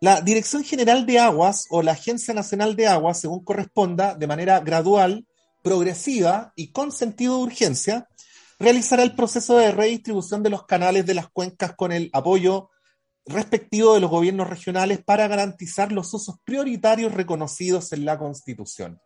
[0.00, 4.60] La Dirección General de Aguas o la Agencia Nacional de Aguas, según corresponda, de manera
[4.60, 5.26] gradual,
[5.62, 8.08] progresiva y con sentido de urgencia,
[8.58, 12.70] realizará el proceso de redistribución de los canales de las cuencas con el apoyo
[13.28, 19.00] respectivo de los gobiernos regionales para garantizar los usos prioritarios reconocidos en la Constitución.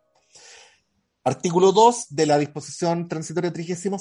[1.23, 3.93] Artículo 2 de la disposición transitoria 36.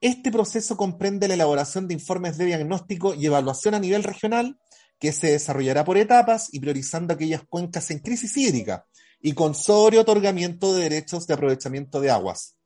[0.00, 4.58] Este proceso comprende la elaboración de informes de diagnóstico y evaluación a nivel regional
[4.98, 8.86] que se desarrollará por etapas y priorizando aquellas cuencas en crisis hídrica,
[9.20, 12.56] y con sobre otorgamiento de derechos de aprovechamiento de aguas.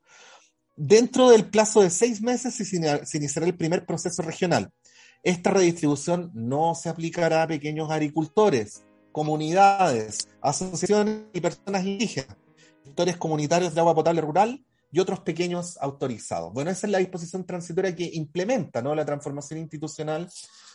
[0.77, 4.71] Dentro del plazo de seis meses se iniciará el primer proceso regional.
[5.27, 12.37] Esta redistribución no se aplicará a pequeños agricultores, comunidades, asociaciones y personas indígenas,
[12.85, 16.53] sectores comunitarios de agua potable rural y otros pequeños autorizados.
[16.53, 18.95] Bueno, esa es la disposición transitoria que implementa ¿no?
[18.95, 20.31] la transformación institucional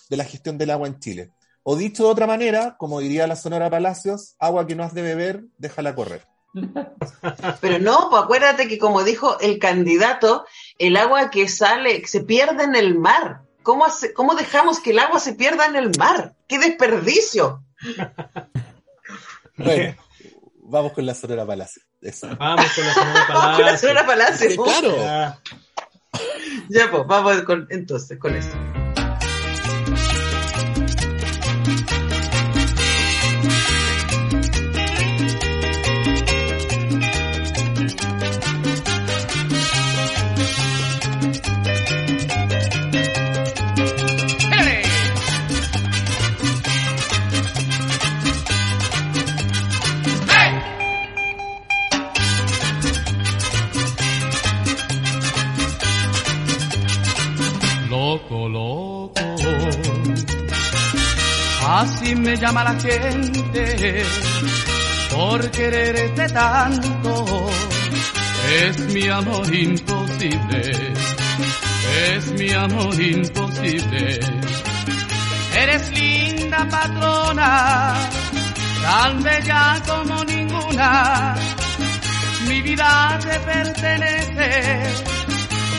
[0.09, 1.31] de la gestión del agua en Chile.
[1.63, 5.01] O dicho de otra manera, como diría la Sonora Palacios, agua que no has de
[5.01, 6.27] beber, déjala correr.
[7.61, 10.43] Pero no, pues acuérdate que como dijo el candidato,
[10.77, 13.43] el agua que sale se pierde en el mar.
[13.63, 13.85] ¿Cómo,
[14.15, 16.33] ¿Cómo dejamos que el agua se pierda en el mar?
[16.47, 17.63] ¡Qué desperdicio!
[19.57, 19.95] bueno,
[20.63, 21.85] vamos con la Sonora Palacios.
[22.39, 23.27] Vamos con la Sonora Palacios.
[23.29, 24.53] Vamos con la Sonora Palacios.
[24.55, 25.37] claro.
[26.69, 28.51] Ya, pues, vamos con, entonces con eso.
[62.15, 64.03] Me llama la gente
[65.09, 67.49] por quererte tanto.
[68.63, 70.93] Es mi amor imposible,
[72.13, 74.19] es mi amor imposible.
[75.55, 77.93] Eres linda patrona,
[78.81, 81.35] tan bella como ninguna.
[82.47, 84.83] Mi vida te pertenece,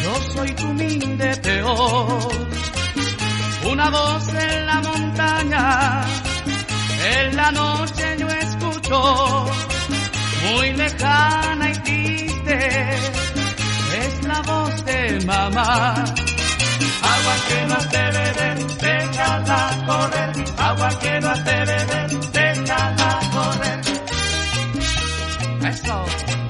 [0.02, 2.71] yo soy tu humilde peor
[3.64, 6.00] una voz en la montaña,
[7.14, 9.46] en la noche yo escucho,
[10.42, 12.58] muy lejana y triste,
[14.02, 15.94] es la voz de mamá.
[17.14, 23.80] Agua que no te beber, déjala correr, agua que no te beber, déjala correr.
[25.72, 26.41] Eso.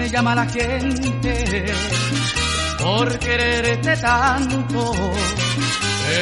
[0.00, 1.66] me llama la gente
[2.78, 4.92] por quererte tanto.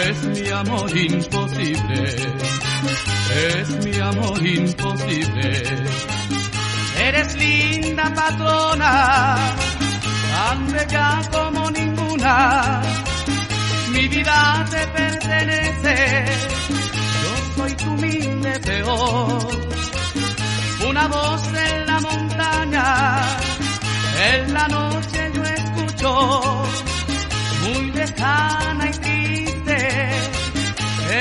[0.04, 2.00] Es mi amor imposible,
[3.52, 5.62] es mi amor imposible.
[7.06, 9.36] Eres linda patrona,
[10.32, 12.82] tan bella como ninguna.
[13.92, 15.96] Mi vida te pertenece,
[17.22, 19.48] yo soy tu humilde peor.
[20.88, 23.38] Una voz en la montaña
[24.20, 26.62] en la noche yo escucho,
[27.62, 29.78] muy lejana y triste,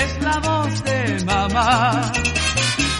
[0.02, 2.12] es la voz de mamá.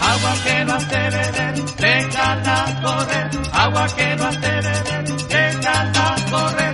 [0.00, 3.30] Agua que no hace beber, déjala correr.
[3.52, 6.67] Agua que no hace beber, déjala correr.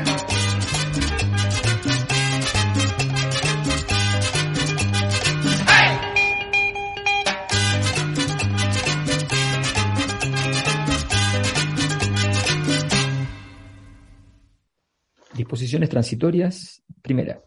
[15.55, 16.83] Disposiciones transitorias.
[17.01, 17.41] Primera.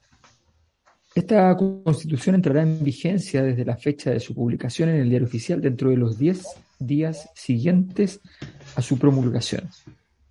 [1.13, 5.59] Esta constitución entrará en vigencia desde la fecha de su publicación en el diario oficial
[5.59, 6.45] dentro de los 10
[6.79, 8.21] días siguientes
[8.77, 9.67] a su promulgación.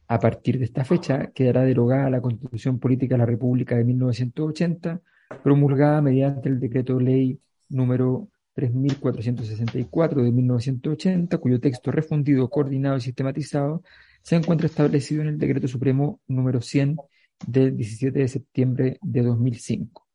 [0.08, 5.02] A partir de esta fecha quedará derogada la Constitución Política de la República de 1980,
[5.42, 13.82] promulgada mediante el decreto ley número 3464 de 1980, cuyo texto refundido, coordinado y sistematizado
[14.22, 16.96] se encuentra establecido en el decreto supremo número 100
[17.46, 20.06] del 17 de septiembre de 2005,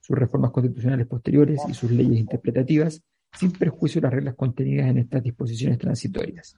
[0.00, 3.02] sus reformas constitucionales posteriores y sus leyes interpretativas,
[3.32, 6.56] sin perjuicio de las reglas contenidas en estas disposiciones transitorias.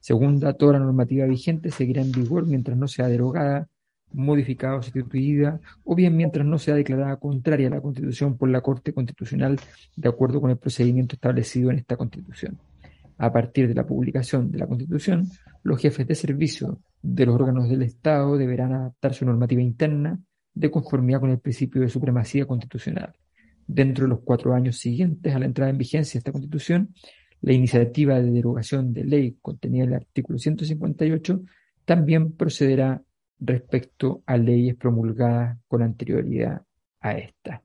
[0.00, 3.68] Segunda, toda la normativa vigente seguirá en vigor mientras no sea derogada,
[4.12, 8.60] modificada o sustituida, o bien mientras no sea declarada contraria a la Constitución por la
[8.60, 9.58] Corte Constitucional
[9.96, 12.58] de acuerdo con el procedimiento establecido en esta Constitución.
[13.18, 15.28] A partir de la publicación de la Constitución,
[15.62, 20.18] los jefes de servicio de los órganos del Estado deberán adaptar su normativa interna
[20.52, 23.14] de conformidad con el principio de supremacía constitucional.
[23.66, 26.94] Dentro de los cuatro años siguientes a la entrada en vigencia de esta Constitución,
[27.40, 31.42] la iniciativa de derogación de ley contenida en el artículo 158
[31.84, 33.02] también procederá
[33.38, 36.62] respecto a leyes promulgadas con anterioridad
[37.00, 37.62] a esta.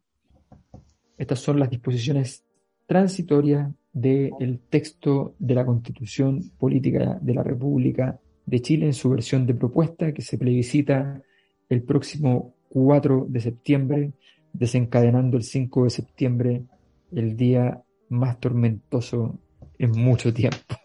[1.18, 2.44] Estas son las disposiciones
[2.88, 9.46] transitorias del texto de la Constitución Política de la República de Chile en su versión
[9.46, 11.22] de propuesta que se plebiscita
[11.70, 14.14] el próximo 4 de septiembre,
[14.54, 16.64] desencadenando el 5 de septiembre
[17.12, 19.40] el día más tormentoso
[19.78, 20.76] en mucho tiempo.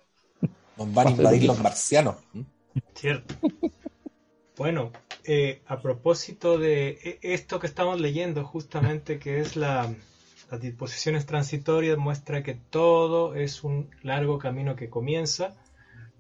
[0.79, 2.17] Nos van a invadir los marcianos.
[2.95, 3.35] Cierto.
[4.57, 4.93] Bueno,
[5.25, 9.93] eh, a propósito de e, esto que estamos leyendo, justamente que es la,
[10.55, 15.57] las disposiciones transitorias, muestra que todo es un largo camino que comienza.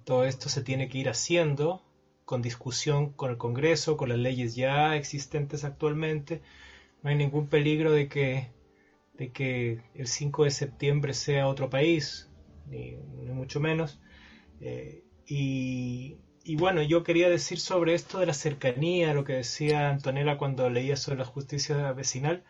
[0.02, 1.84] Todo esto se tiene que ir haciendo
[2.24, 6.42] con discusión con el Congreso, con las leyes ya existentes actualmente.
[7.02, 8.50] No hay ningún peligro de que,
[9.12, 12.28] de que el 5 de septiembre sea otro país,
[12.66, 12.96] ni,
[13.32, 14.00] mucho menos.
[14.60, 19.90] Eh, y, y, bueno, yo quería decir sobre esto de la cercanía, lo que decía
[19.90, 22.42] Antonella cuando leía sobre la justicia vecinal,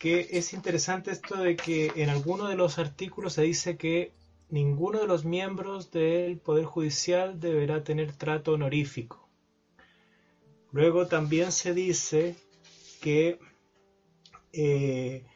[0.00, 4.14] que es interesante esto de que en alguno de los artículos se dice que
[4.48, 9.28] ninguno de los miembros del Poder Judicial deberá tener trato honorífico.
[10.72, 12.34] Luego también se dice
[13.02, 13.40] que
[14.54, 15.26] eh,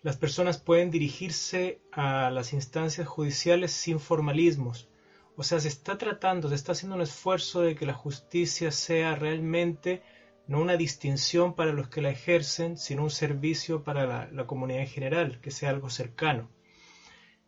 [0.00, 4.88] las personas pueden dirigirse a las instancias judiciales sin formalismos.
[5.36, 9.16] O sea, se está tratando, se está haciendo un esfuerzo de que la justicia sea
[9.16, 10.02] realmente
[10.48, 14.88] no una distinción para los que la ejercen, sino un servicio para la, comunidad en
[14.88, 16.48] general, que sea algo cercano.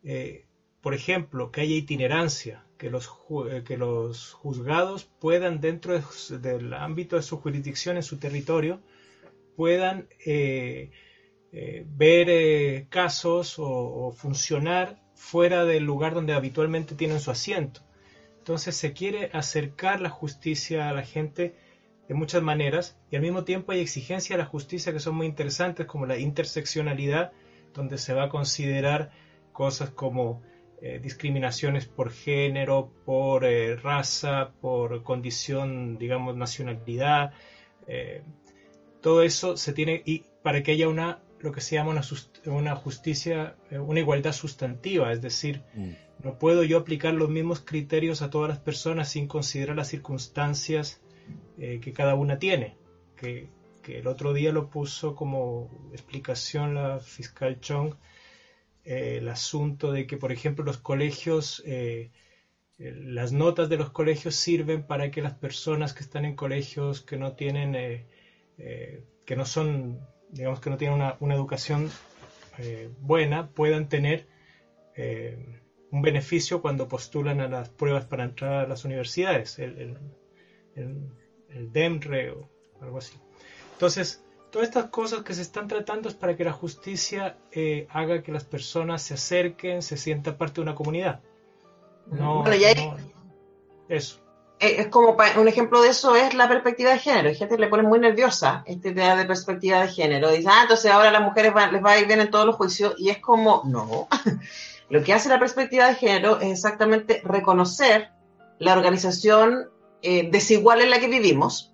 [0.05, 0.45] Eh,
[0.83, 3.11] por ejemplo, que haya itinerancia, que los,
[3.51, 5.99] eh, que los juzgados puedan, dentro
[6.41, 8.83] del ámbito de su jurisdicción, en su territorio,
[9.57, 10.91] puedan eh,
[11.53, 17.81] ver casos o, funcionar fuera del lugar donde habitualmente tienen su asiento.
[18.39, 21.55] Entonces se quiere acercar la justicia a la gente
[22.11, 25.29] de muchas maneras y al mismo tiempo hay exigencias a la justicia que son muy
[25.29, 27.31] interesantes como la interseccionalidad,
[27.73, 29.13] donde se va a considerar
[29.53, 30.43] cosas como
[30.83, 37.33] eh, discriminaciones por género, por eh, raza, por condición, digamos, nacionalidad.
[37.87, 38.23] Eh,
[39.01, 42.03] todo eso se tiene, y para que haya una, lo que se llama una,
[42.47, 45.91] una justicia, una igualdad sustantiva, es decir, mm.
[46.25, 51.01] no puedo yo aplicar los mismos criterios a todas las personas sin considerar las circunstancias
[51.59, 52.76] que cada una tiene,
[53.20, 53.49] que,
[53.87, 57.95] el otro día lo puso como explicación la fiscal Chong,
[58.85, 62.11] eh, el asunto de que, por ejemplo, los colegios, eh,
[62.78, 67.01] eh, las notas de los colegios sirven para que las personas que están en colegios
[67.01, 68.07] que no tienen,
[68.57, 70.01] que no son,
[70.31, 71.91] digamos que no tienen una, educación
[73.01, 74.26] buena, puedan tener
[75.91, 79.59] un beneficio cuando postulan a las pruebas para entrar a las universidades,
[80.75, 82.49] el DEMRE o
[82.81, 83.18] algo así.
[83.73, 88.23] Entonces, todas estas cosas que se están tratando es para que la justicia eh, haga
[88.23, 91.21] que las personas se acerquen, se sientan parte de una comunidad.
[92.07, 92.45] No,
[93.89, 94.21] eso.
[94.59, 97.29] Eh, es como un ejemplo de eso es la perspectiva de género.
[97.29, 100.31] Hay gente que le pone muy nerviosa esta idea de perspectiva de género.
[100.31, 102.57] Dice, ah, entonces ahora a las mujeres les va a ir bien en todos los
[102.57, 102.95] juicios.
[102.99, 104.09] Y es como, no.
[104.91, 108.11] Lo que hace la perspectiva de género es exactamente reconocer
[108.59, 109.71] la organización
[110.03, 111.73] eh, desigual en la que vivimos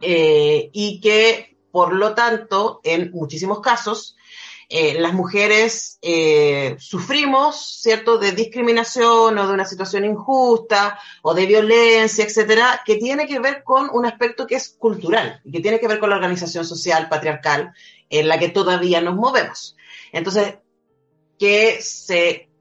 [0.00, 4.16] eh, y que, por lo tanto, en muchísimos casos,
[4.68, 5.98] eh, las mujeres
[6.78, 13.26] sufrimos, ¿cierto?, de discriminación o de una situación injusta o de violencia, etcétera, que tiene
[13.26, 16.16] que ver con un aspecto que es cultural y que tiene que ver con la
[16.16, 17.74] organización social patriarcal
[18.08, 19.76] en la que todavía nos movemos.
[20.12, 20.54] Entonces,
[21.38, 22.51] que se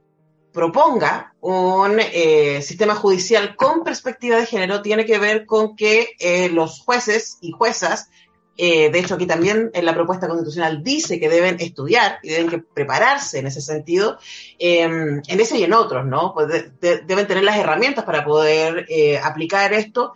[0.54, 6.50] proponga un eh, sistema judicial con perspectiva de género tiene que ver con que eh,
[6.50, 8.10] los jueces y juezas,
[8.58, 12.50] eh, de hecho aquí también en la propuesta constitucional dice que deben estudiar y deben
[12.50, 14.20] que prepararse en ese sentido,
[14.60, 16.34] em, en ese y en otros, ¿no?
[16.34, 16.48] Pues
[16.80, 18.86] deben tener las herramientas para poder
[19.24, 20.14] aplicar esto,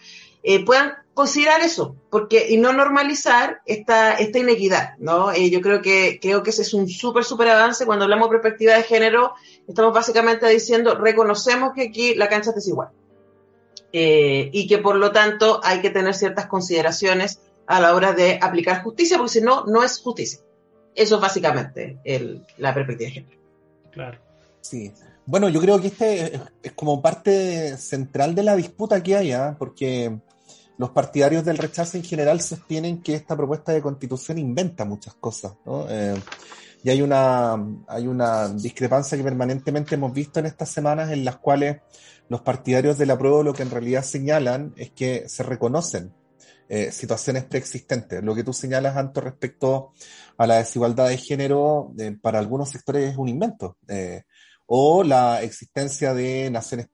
[0.65, 5.33] puedan considerar eso, porque y no normalizar esta, esta inequidad, ¿no?
[5.33, 7.85] yo creo que creo que ese es un súper, súper avance.
[7.85, 9.33] Cuando hablamos de perspectiva de género,
[9.67, 12.89] estamos básicamente diciendo, reconocemos que aquí la cancha es desigual.
[13.91, 18.39] Eh, y que por lo tanto hay que tener ciertas consideraciones a la hora de
[18.41, 20.39] aplicar justicia, porque si no, no es justicia.
[20.93, 23.39] Eso es básicamente el, la perspectiva de género.
[23.91, 24.19] Claro.
[24.61, 24.91] Sí.
[25.25, 29.55] Bueno, yo creo que este es, como parte central de la disputa que hay, ¿ah?
[29.57, 30.19] porque
[30.77, 35.53] los partidarios del rechazo en general sostienen que esta propuesta de constitución inventa muchas cosas,
[35.65, 35.87] ¿no?
[35.89, 36.15] Eh,
[36.85, 37.57] y hay una,
[37.87, 41.77] hay una discrepancia que permanentemente hemos visto en estas semanas en las cuales
[42.29, 46.13] los partidarios de la prueba lo que en realidad señalan es que se reconocen
[46.69, 48.21] eh, situaciones preexistentes.
[48.21, 49.93] Lo que tú señalas, Anto, respecto
[50.37, 53.77] a la desigualdad de género, eh, para algunos sectores es un invento.
[54.67, 56.89] o la existencia de naciones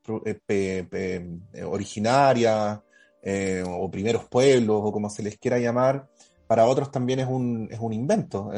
[1.65, 2.79] originarias,
[3.21, 6.07] eh, o primeros pueblos, o como se les quiera llamar,
[6.47, 8.51] para otros también es un, es un invento.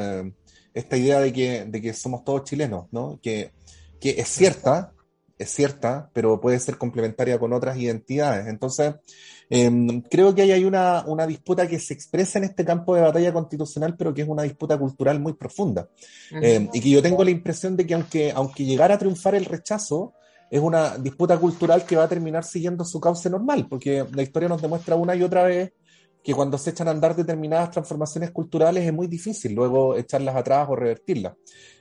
[0.74, 3.18] Esta idea de que, de que somos todos chilenos, ¿no?
[3.22, 3.52] Que,
[4.00, 4.92] que es cierta,
[5.38, 8.46] es cierta, pero puede ser complementaria con otras identidades.
[8.46, 8.94] Entonces,
[9.50, 13.02] em, creo que ahí hay una, una, disputa que se expresa en este campo de
[13.02, 15.88] batalla constitucional, pero que es una disputa cultural muy profunda.
[16.30, 19.44] Em, y que yo tengo la impresión de que aunque, aunque llegara a triunfar el
[19.44, 20.14] rechazo,
[20.50, 24.48] es una disputa cultural que va a terminar siguiendo su cauce normal, porque la historia
[24.48, 25.72] nos demuestra una y otra vez
[26.24, 30.66] que cuando se echan a andar determinadas transformaciones culturales es muy difícil luego echarlas atrás
[30.70, 31.34] o revertirlas.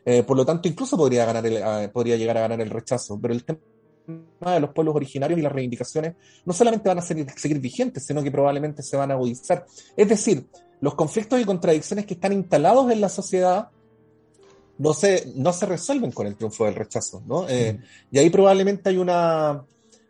[0.04, 3.34] Eh, por lo tanto, incluso podría, ganar el, podría llegar a ganar el rechazo, pero
[3.34, 3.60] el tema
[4.06, 8.22] de los pueblos originarios y las reivindicaciones no solamente van a seguir, seguir vigentes, sino
[8.22, 9.66] que probablemente se van a agudizar.
[9.96, 10.46] Es decir,
[10.82, 13.70] los conflictos y contradicciones que están instalados en la sociedad
[14.78, 17.48] no se, no se resuelven con el triunfo del rechazo, ¿no?
[17.48, 17.80] Eh,
[18.12, 19.64] y ahí probablemente hay una,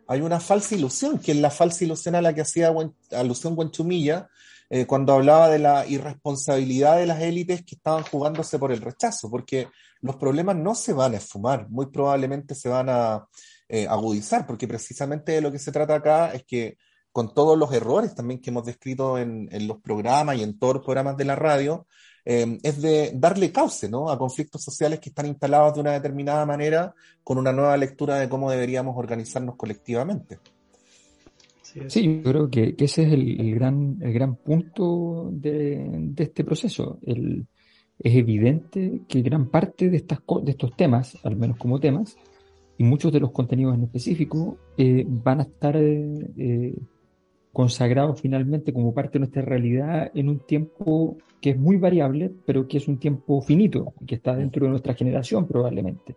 [0.06, 2.72] hay una falsa ilusión, que es la falsa ilusión a la que hacía
[3.12, 4.28] alusión Guanchumilla
[4.70, 9.30] eh, cuando hablaba de la irresponsabilidad de las élites que estaban jugándose por el rechazo,
[9.30, 9.68] porque
[10.00, 13.26] los problemas no se van a esfumar, muy probablemente se van a
[13.68, 16.76] eh, agudizar, porque precisamente de lo que se trata acá es que
[17.12, 20.74] con todos los errores también que hemos descrito en, en los programas y en todos
[20.74, 21.86] los programas de la radio,
[22.26, 24.08] Em, es de darle cauce ¿no?
[24.08, 28.28] a conflictos sociales que están instalados de una determinada manera con una nueva lectura de
[28.28, 30.38] cómo deberíamos organizarnos colectivamente.
[31.88, 36.98] Sí, yo creo que, ese es el, gran, el gran punto de, este proceso.
[37.02, 42.16] es evidente que gran parte de, estas, de estos temas, al menos como temas,
[42.78, 46.78] y muchos de los contenidos en específico, eh, van a estar eh, eh,
[47.54, 52.68] consagrado finalmente como parte de nuestra realidad en un tiempo que es muy variable, pero
[52.68, 56.16] que es un tiempo finito, que está dentro de nuestra generación probablemente.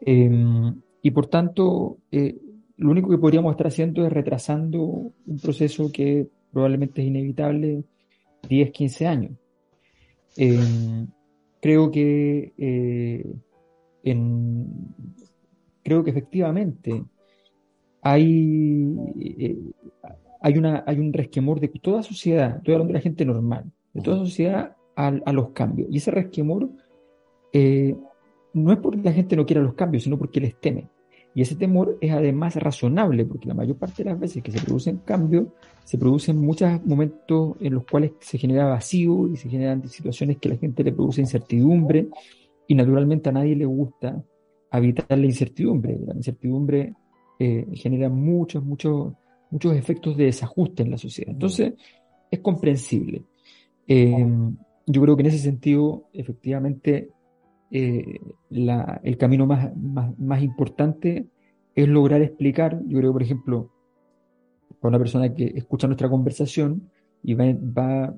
[0.00, 2.36] Em, y por tanto, eh,
[2.76, 7.84] lo único que podríamos estar haciendo es retrasando un proceso que probablemente es inevitable
[8.48, 9.32] 10, 15 años.
[10.36, 11.06] Em,
[11.60, 13.24] creo que eh,
[15.84, 17.04] creo que efectivamente
[18.04, 19.56] hay, eh,
[20.44, 23.64] hay, una, hay un resquemor de toda sociedad, estoy hablando de la gente normal,
[23.94, 25.88] de toda sociedad a, a los cambios.
[25.90, 26.68] Y ese resquemor
[27.50, 27.96] eh,
[28.52, 30.90] no es porque la gente no quiera los cambios, sino porque les teme.
[31.34, 34.60] Y ese temor es además razonable, porque la mayor parte de las veces que se
[34.60, 35.46] producen cambios,
[35.82, 40.48] se producen muchos momentos en los cuales se genera vacío y se generan situaciones que
[40.48, 42.08] a la gente le produce incertidumbre,
[42.68, 44.22] y naturalmente a nadie le gusta
[44.70, 45.98] habitar la incertidumbre.
[46.06, 46.92] La incertidumbre
[47.38, 49.14] eh, genera muchos, muchos
[49.54, 51.32] muchos efectos de desajuste en la sociedad.
[51.32, 51.74] Entonces,
[52.28, 53.22] es comprensible.
[53.86, 54.26] Eh,
[54.86, 57.10] yo creo que en ese sentido, efectivamente,
[57.70, 58.18] eh,
[58.50, 59.70] el camino más,
[60.18, 61.26] más, importante
[61.74, 63.70] es lograr explicar, yo creo, por ejemplo,
[64.80, 66.90] para una persona que escucha nuestra conversación
[67.22, 68.12] y, va,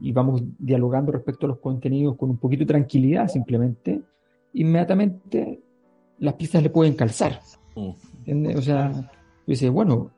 [0.00, 4.00] y, vamos dialogando respecto a los contenidos con un poquito de tranquilidad simplemente,
[4.54, 5.60] inmediatamente
[6.18, 7.40] las piezas le pueden calzar.
[7.74, 9.10] O sea,
[9.46, 10.10] dice, bueno,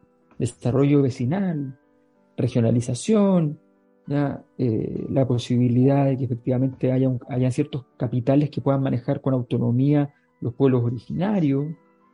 [0.47, 1.79] desarrollo vecinal,
[2.37, 3.59] regionalización,
[4.59, 10.13] eh, la posibilidad de que efectivamente haya, haya ciertos capitales que puedan manejar con autonomía
[10.41, 11.67] los pueblos originarios,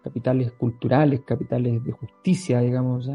[0.03, 3.11] capitales culturales, capitales de justicia, digamos,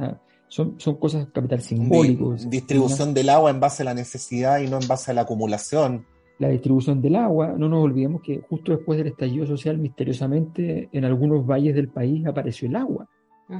[0.47, 2.36] son, son cosas, capital simbólico.
[2.36, 6.05] distribución del agua en base a la necesidad y no en base a la acumulación.
[6.38, 11.05] La distribución del agua, no nos olvidemos que justo después del estallido social, misteriosamente, en
[11.05, 13.07] algunos valles del país apareció el agua.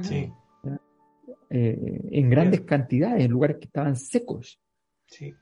[0.02, 0.30] Sí.
[1.48, 4.60] Eh, en grandes cantidades, en lugares que estaban secos.
[5.06, 5.32] Sí.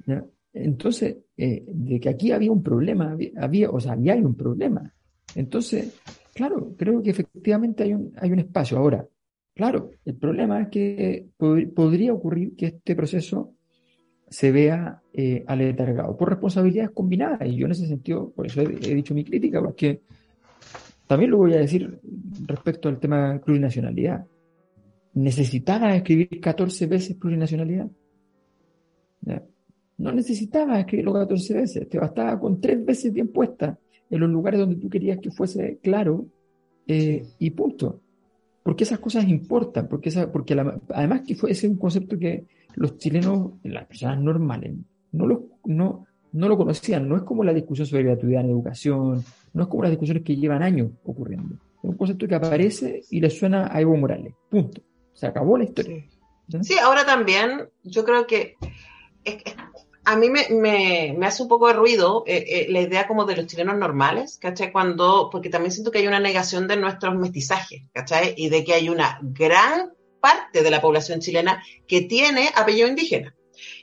[0.53, 4.93] Entonces, eh, de que aquí había un problema, había, o sea, había hay un problema.
[5.35, 5.99] Entonces,
[6.35, 8.79] claro, creo que efectivamente hay un, hay un espacio.
[8.79, 9.07] Ahora,
[9.55, 13.55] claro, el problema es que podría ocurrir que este proceso
[14.29, 17.49] se vea eh, aletargado por responsabilidades combinadas.
[17.49, 20.03] Y yo en ese sentido, por eso he, dicho mi crítica, porque
[21.07, 22.01] también lo voy a decir
[22.47, 24.27] respecto al tema de plurinacionalidad.
[25.15, 27.89] ¿Necesitaba escribir 14 veces plurinacionalidad?
[29.97, 33.79] No necesitaba escribirlo 14 veces, te bastaba con tres veces bien puesta
[34.11, 36.27] en los lugares donde tú querías que fuese claro
[36.87, 38.01] eh, y punto.
[38.63, 40.57] Porque esas cosas importan, porque, esa, porque
[40.89, 42.45] además que fue ese un concepto que
[42.75, 44.75] los chilenos, las personas normales,
[45.13, 47.09] no lo, no, no lo conocían.
[47.09, 50.35] No es como la discusión sobre gratuidad en educación, no es como las discusiones que
[50.35, 51.55] llevan años ocurriendo.
[51.55, 54.35] Es un concepto que aparece y le suena a Evo Morales.
[54.49, 54.83] Punto.
[55.15, 56.05] Se acabó la historia.
[56.63, 58.57] Sí, ahora también yo creo que
[60.05, 63.25] a mí me, me, me, hace un poco de ruido eh, eh, la idea como
[63.25, 64.71] de los chilenos normales, ¿cachai?
[64.71, 68.35] Cuando, porque también siento que hay una negación de nuestros mestizajes, ¿cachai?
[68.37, 73.35] Y de que hay una gran parte de la población chilena que tiene apellido indígena.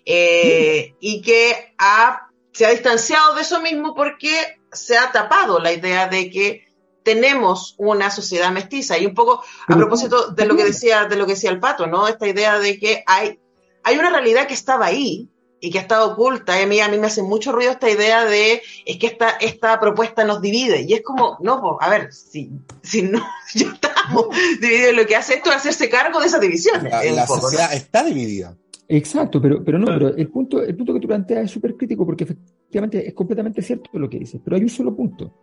[0.06, 5.72] Eh, y que ha, se ha distanciado de eso mismo porque se ha tapado la
[5.72, 6.68] idea de que
[7.04, 8.98] tenemos una sociedad mestiza.
[8.98, 11.88] Y un poco a propósito de lo que decía, de lo que decía el pato,
[11.88, 12.08] ¿no?
[12.08, 13.40] Esta idea de que hay,
[13.84, 15.30] hay una realidad que estaba ahí,
[15.62, 16.60] y que ha estado oculta.
[16.60, 19.30] Y a mí, a mí me hace mucho ruido esta idea de, es que esta,
[19.40, 20.82] esta propuesta nos divide.
[20.82, 23.20] Y es como, no, a ver, si, si no,
[23.54, 24.26] ya estamos
[24.60, 26.84] divididos, lo que hace esto es hacerse cargo de esa división.
[26.84, 28.58] La, sociedad está dividida.
[28.88, 32.06] Exacto, pero, pero no, pero el punto, el punto que tú planteas es súper crítico
[32.06, 35.34] porque efectivamente es completamente cierto lo que dices, pero hay un solo punto.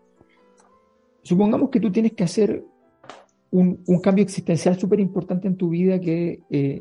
[1.29, 2.65] Supongamos que tú tienes que hacer
[3.51, 6.81] un, cambio existencial súper importante en tu vida que, eh,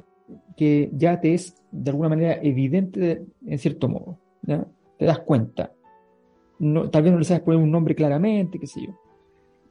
[0.56, 4.20] que ya te es de alguna manera evidente en cierto modo.
[4.46, 5.74] Te das cuenta.
[6.60, 8.98] Tal vez no le sabes poner un nombre claramente, qué sé yo.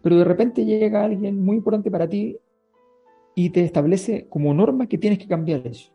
[0.03, 2.37] Pero de repente llega alguien muy importante para ti
[3.35, 5.91] y te establece como norma que tienes que cambiar eso.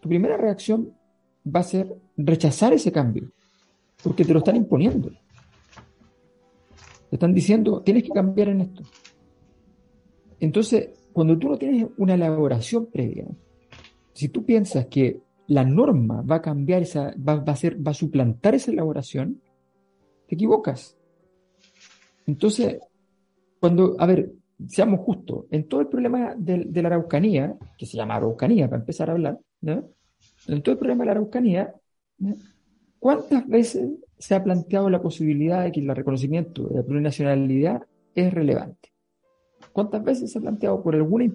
[0.00, 0.94] Tu primera reacción
[1.46, 3.30] va a ser rechazar ese cambio,
[4.02, 5.10] porque te lo están imponiendo.
[7.12, 8.84] Te están diciendo, tienes que cambiar en esto.
[10.40, 13.26] Entonces, cuando tú no tienes una elaboración previa,
[14.14, 17.94] si tú piensas que la norma va a cambiar esa, va, a ser, va a
[17.94, 19.42] suplantar esa elaboración,
[20.26, 20.96] te equivocas.
[22.26, 22.78] Entonces,
[23.60, 24.32] cuando, a ver,
[24.66, 29.10] seamos justos, en todo el problema de, la Araucanía, que se llama Araucanía para empezar
[29.10, 29.86] a hablar, ¿no?
[30.48, 31.74] en todo el problema de la Araucanía,
[32.98, 33.90] ¿cuántas veces
[34.22, 37.82] se ha planteado la posibilidad de que el reconocimiento de la plurinacionalidad
[38.14, 38.92] es relevante?
[39.72, 41.30] ¿Cuántas veces se ha planteado por alguna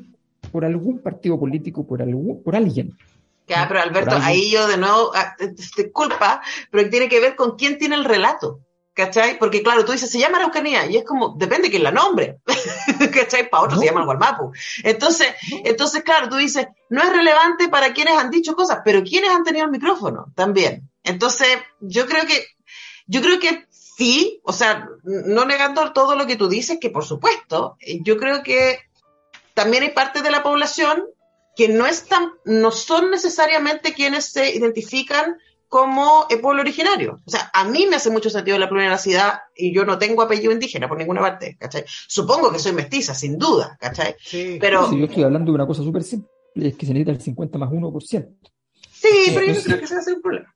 [0.51, 2.97] por algún partido político, por algún, por alguien.
[3.47, 5.35] Ya, pero Alberto, ahí yo de nuevo, ah,
[5.75, 8.61] disculpa, pero tiene que ver con quién tiene el relato.
[8.93, 9.37] ¿Cachai?
[9.37, 12.39] Porque claro, tú dices, se llama Araucanía, y es como, depende quién la nombre.
[13.13, 13.47] ¿Cachai?
[13.47, 14.51] Para otros se llama Gualmapu.
[14.83, 15.27] Entonces,
[15.63, 19.43] entonces, claro, tú dices, no es relevante para quienes han dicho cosas, pero quienes han
[19.43, 20.89] tenido el micrófono también.
[21.03, 21.47] Entonces,
[21.79, 22.43] yo creo que,
[23.07, 27.05] yo creo que sí, o sea, no negando todo lo que tú dices, que por
[27.05, 28.79] supuesto, yo creo que
[29.53, 31.03] también hay parte de la población
[31.55, 35.37] que no, están, no son necesariamente quienes se identifican
[35.67, 37.19] como el pueblo originario.
[37.25, 40.51] O sea, a mí me hace mucho sentido la plurinacidad y yo no tengo apellido
[40.51, 41.83] indígena por ninguna parte, ¿cachai?
[41.87, 44.15] Supongo que soy mestiza, sin duda, ¿cachai?
[44.19, 44.57] Sí.
[44.61, 44.91] Pero...
[44.95, 47.69] yo estoy hablando de una cosa súper simple, es que se necesita el 50 más
[47.69, 48.37] 1%.
[48.91, 50.55] Sí, pero yo no creo que sea un problema.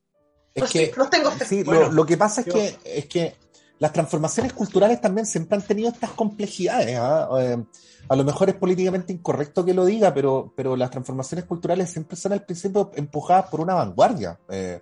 [0.54, 3.36] Es que, los tengo sí, lo, que pasa es que, es que
[3.80, 6.98] las transformaciones culturales también siempre han tenido estas complejidades.
[7.00, 7.30] ¿ah?
[7.40, 7.64] Eh,
[8.10, 12.16] a lo mejor es políticamente incorrecto que lo diga, pero, pero las transformaciones culturales siempre
[12.18, 14.40] son al principio empujadas por una vanguardia.
[14.50, 14.82] Eh,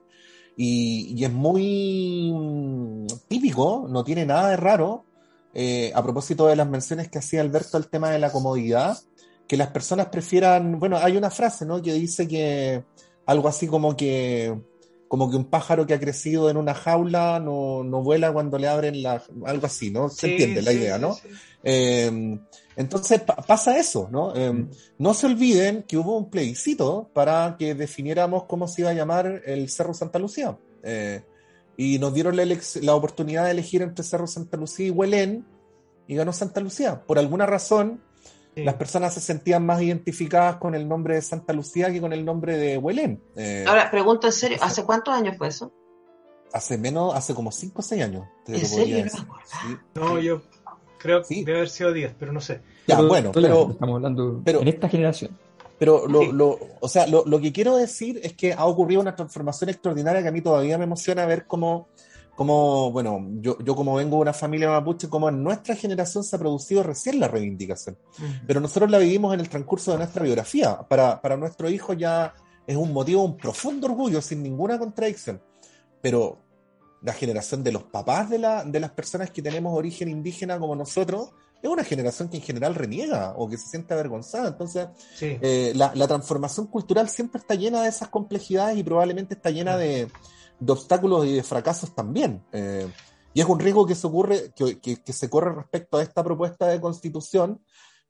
[0.58, 5.06] y, es muy mm, típico, no tiene nada de raro,
[5.54, 8.98] eh, a propósito de las menciones que hacía Alberto al tema de la comodidad,
[9.48, 11.82] que las personas prefieran, bueno, hay una frase, ¿no?
[11.82, 12.84] Que dice que
[13.26, 14.60] algo así como que
[15.10, 18.68] como que un pájaro que ha crecido en una jaula no, no vuela cuando le
[18.68, 20.08] abren la, algo así, ¿no?
[20.08, 21.18] Se entiende la idea, ¿no?
[21.64, 22.40] Eh,
[22.76, 24.34] entonces pasa eso, ¿no?
[24.36, 24.70] Eh, mm.
[25.00, 29.42] no se olviden que hubo un plebiscito para que definiéramos cómo se iba a llamar
[29.46, 30.58] el Cerro Santa Lucía.
[30.84, 31.24] Eh,
[31.76, 35.44] y nos dieron la, la, oportunidad de elegir entre Cerro Santa Lucía y Huelén,
[36.08, 37.04] y ganó Santa Lucía.
[37.04, 38.00] Por alguna razón,
[38.64, 42.24] las personas se sentían más identificadas con el nombre de Santa Lucía que con el
[42.26, 43.22] nombre de Huelén.
[43.36, 45.72] Eh, Ahora, pregunto en serio, ¿hace cuántos años fue eso?
[46.52, 48.28] Hace menos, hace como 5 o 6 años.
[48.48, 49.06] ¿En serio?
[49.94, 50.42] No, yo
[50.98, 52.62] creo que debe haber sido 10, pero no sé.
[52.88, 55.38] Ya, bueno, pero, estamos hablando en esta generación.
[55.78, 59.16] Pero lo, lo, o sea, lo, lo, que quiero decir es que ha ocurrido una
[59.16, 61.88] transformación extraordinaria que a mí todavía me emociona ver cómo
[62.40, 66.38] como, bueno, yo, yo como vengo de una familia mapuche, como en nuestra generación se
[66.38, 67.98] ha producido recién la reivindicación.
[68.48, 70.78] Pero nosotros la vivimos en el transcurso de nuestra biografía.
[70.88, 72.34] Para, para nuestro hijo ya
[72.66, 75.42] es un motivo, un profundo orgullo, sin ninguna contradicción.
[76.00, 76.40] Pero
[77.02, 80.78] la generación de los papás de, la, de las personas que tenemos origen indígena como
[80.78, 81.32] nosotros,
[81.62, 84.48] es una generación que en general reniega o que se siente avergonzada.
[84.48, 84.88] Entonces,
[85.20, 89.76] eh, la, la, transformación cultural siempre está llena de esas complejidades y probablemente está llena
[89.76, 90.08] de,
[90.60, 92.44] de obstáculos y de fracasos también.
[92.52, 92.88] Eh,
[93.34, 96.68] y es un riesgo que se ocurre, que, que, se corre respecto a esta propuesta
[96.68, 97.62] de constitución,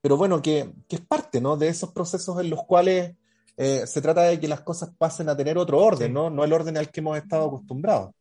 [0.02, 1.58] pero bueno, que, que es parte ¿no?
[1.58, 3.16] de esos procesos en los cuales
[3.58, 6.30] eh, se trata de que las cosas pasen a tener otro orden, ¿no?
[6.30, 8.12] no el orden al que hemos estado acostumbrados.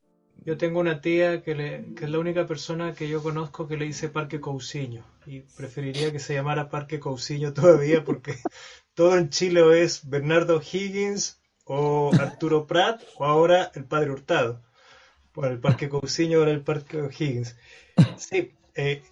[0.45, 3.77] Yo tengo una tía que, le, que, es la única persona que yo conozco que
[3.77, 8.37] le dice Parque Cousiño y preferiría que se llamara Parque Cousiño todavía porque
[8.95, 14.63] todo en Chile es Bernardo Higgins o Arturo Prat o ahora el Padre Hurtado,
[15.33, 17.57] por el Parque Cousiño o el Parque O'Higgins.
[18.17, 19.03] Sí, eh,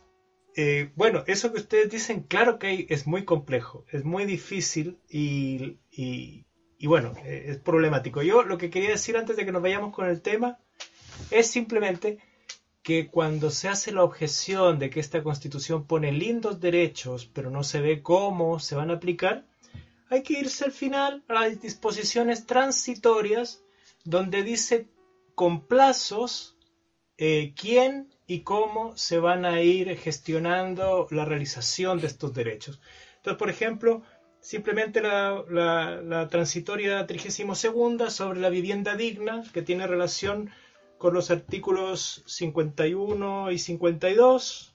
[0.56, 5.78] eh, bueno, eso que ustedes dicen, claro que es muy complejo, es muy difícil y,
[5.90, 8.22] y, bueno, eh, es problemático.
[8.22, 10.58] Yo lo que quería decir antes de que nos vayamos con el tema
[11.30, 12.18] es simplemente
[12.82, 17.64] que cuando se hace la objeción de que esta constitución pone lindos derechos, pero no
[17.64, 19.44] se ve cómo se van a aplicar,
[20.08, 23.62] hay que irse al final a las disposiciones transitorias
[24.04, 24.88] donde dice
[25.34, 26.56] con plazos
[27.18, 32.80] eh, quién y cómo se van a ir gestionando la realización de estos derechos.
[33.16, 34.02] Entonces, por ejemplo,
[34.40, 40.50] simplemente la, la, transitoria 32 sobre la vivienda digna, que tiene relación
[40.98, 44.74] con los artículos 51 y 52,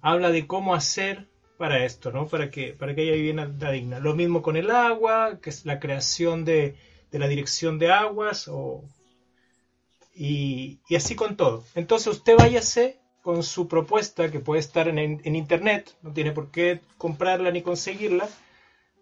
[0.00, 1.29] habla de cómo hacer
[1.60, 2.26] para esto, ¿no?
[2.26, 4.00] Para que, para que haya vivienda digna.
[4.00, 6.76] Lo mismo con el agua, que es la creación de,
[7.12, 8.82] la dirección de aguas, o,
[10.14, 11.62] y, así con todo.
[11.74, 16.80] Entonces usted váyase con su propuesta, que puede estar en, internet, no tiene por qué
[16.96, 18.26] comprarla ni conseguirla,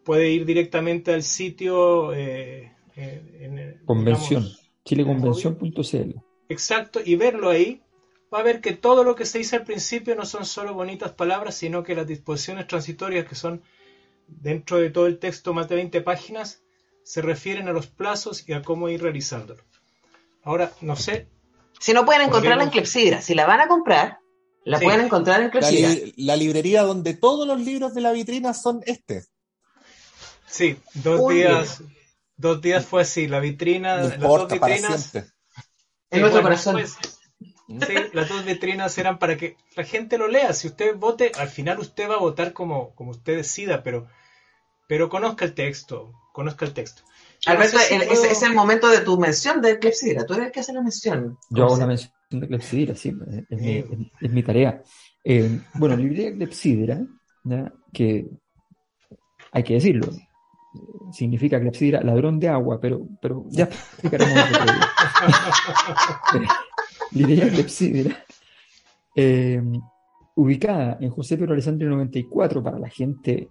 [0.04, 2.12] puede ir directamente al sitio...
[2.12, 4.44] Eh, eh, Convención,
[4.84, 6.16] chileconvención.cl.
[6.48, 7.82] Exacto, y verlo ahí
[8.32, 11.12] va a ver que todo lo que se dice al principio no son solo bonitas
[11.12, 13.62] palabras, sino que las disposiciones transitorias que son
[14.26, 16.62] dentro de todo el texto, más de 20 páginas,
[17.02, 19.62] se refieren a los plazos y a cómo ir realizándolo.
[20.42, 21.28] Ahora, no sé.
[21.80, 24.18] Si no pueden encontrarla en Clepsidra, si la van a comprar,
[24.64, 26.12] la pueden encontrar en Clepsidra.
[26.16, 29.24] La, librería donde todos los libros de la vitrina son este.
[30.46, 31.82] Sí, dos días.
[32.36, 35.14] Dos días fue así, la vitrina, las dos vitrinas.
[36.10, 36.74] En nuestro corazón.
[36.74, 36.96] Pues,
[37.68, 40.54] Sí, las dos vitrinas eran para que la gente lo lea.
[40.54, 44.08] Si usted vote, al final usted va a votar como, como usted decida, pero,
[44.88, 47.02] pero conozca el texto, conozca el texto.
[47.44, 50.24] Alberto, es, el momento de tu mención de Clepsidra.
[50.24, 51.36] Tú eres el que hace la mención.
[51.50, 53.14] Yo hago la mención de Clepsidra, sí,
[53.50, 53.84] es, mi,
[54.20, 54.82] es, mi, tarea.
[55.22, 57.00] Eh, bueno, librería Clepsidra,
[57.92, 58.26] que
[59.52, 60.08] hay que decirlo,
[61.12, 64.34] significa Clepsidra ladrón de agua, pero, pero ya explicaremos.
[67.12, 68.16] Lidia Clepsidra,
[69.14, 69.62] eh,
[70.36, 73.48] ubicada en José Pedro Alessandro 94 para la gente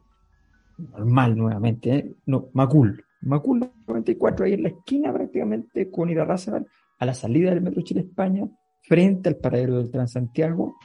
[0.78, 2.16] normal nuevamente, ¿eh?
[2.28, 6.68] no, Macul, Macul 94 ahí en la esquina prácticamente con Irarrázaval,
[7.00, 8.48] a la salida del Metro Chile España,
[8.82, 10.76] frente al paradero del Transantiago,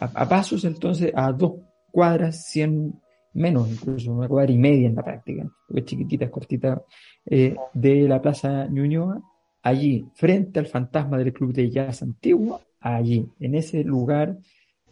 [0.00, 1.54] a, pasos entonces a dos
[1.90, 2.94] cuadras, cien
[3.34, 6.82] menos incluso, una cuadra y media en la práctica, porque chiquitita, cortita,
[7.26, 9.20] eh, de la Plaza Ñuñoa,
[9.62, 14.38] allí, frente al fantasma del club de jazz antiguo, allí, en ese lugar,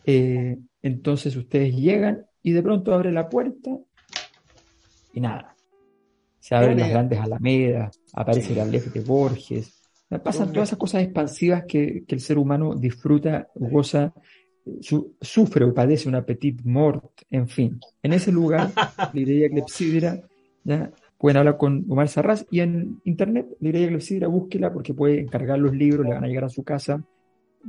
[0.04, 3.70] eh, entonces ustedes llegan y de pronto abre la puerta
[5.12, 5.54] y nada.
[6.38, 9.80] Se abren las grandes alamedas, aparece la ley de Borges,
[10.18, 14.12] pasan todas esas cosas expansivas que, el ser humano disfruta, goza,
[15.20, 17.78] sufre o padece un petit mort, en fin.
[18.02, 18.70] En ese lugar,
[19.12, 20.20] la idea clepsidra,
[20.64, 20.90] ¿ya?
[21.20, 25.74] Pueden hablar con Omar Sarraz y en internet, librería Clepsidra, búsquela porque puede encargar los
[25.74, 27.04] libros, le van a llegar a su casa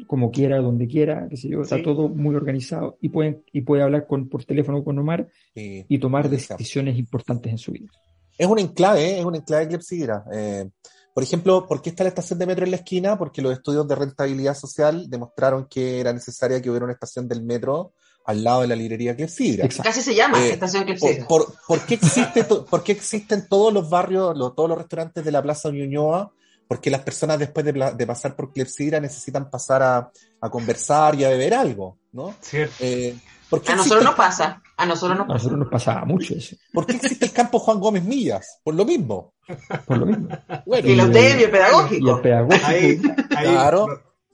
[0.08, 3.84] como quiera, donde quiera, qué sé yo, está todo muy organizado y pueden y puede
[3.84, 7.89] hablar con, por teléfono con Omar y tomar decisiones importantes en su vida.
[8.38, 9.20] Es un enclave, ¿eh?
[9.20, 10.24] es un enclave Clepsidra.
[10.32, 10.70] Eh,
[11.14, 13.18] por ejemplo, ¿por qué está la estación de metro en la esquina?
[13.18, 17.43] Porque los estudios de rentabilidad social demostraron que era necesaria que hubiera una estación del
[17.43, 17.91] metro
[18.26, 19.68] al lado de la librería Clepsidra.
[19.68, 21.28] Casi se llama eh, estación Clepsidra.
[21.28, 25.70] Por, qué existe por qué existen todos los barrios, todos los restaurantes de la Plaza
[25.70, 26.32] Ñuñoa?
[26.68, 31.54] Porque las personas después de, pasar por Clepsidra necesitan pasar a, conversar y a beber
[31.54, 32.34] algo, ¿no?
[32.40, 32.76] Cierto.
[32.80, 33.18] Eh,
[33.68, 34.62] a nosotros nos pasa.
[34.78, 36.56] A nosotros nos, a nosotros nos pasaba mucho eso.
[36.72, 38.60] ¿Por qué existe el campo Juan Gómez Millas?
[38.64, 39.34] Por lo mismo.
[39.86, 40.30] Por lo mismo.
[40.84, 42.08] y los de pedagógico.
[42.08, 42.66] Y el pedagógico.
[42.66, 43.88] Ahí, claro.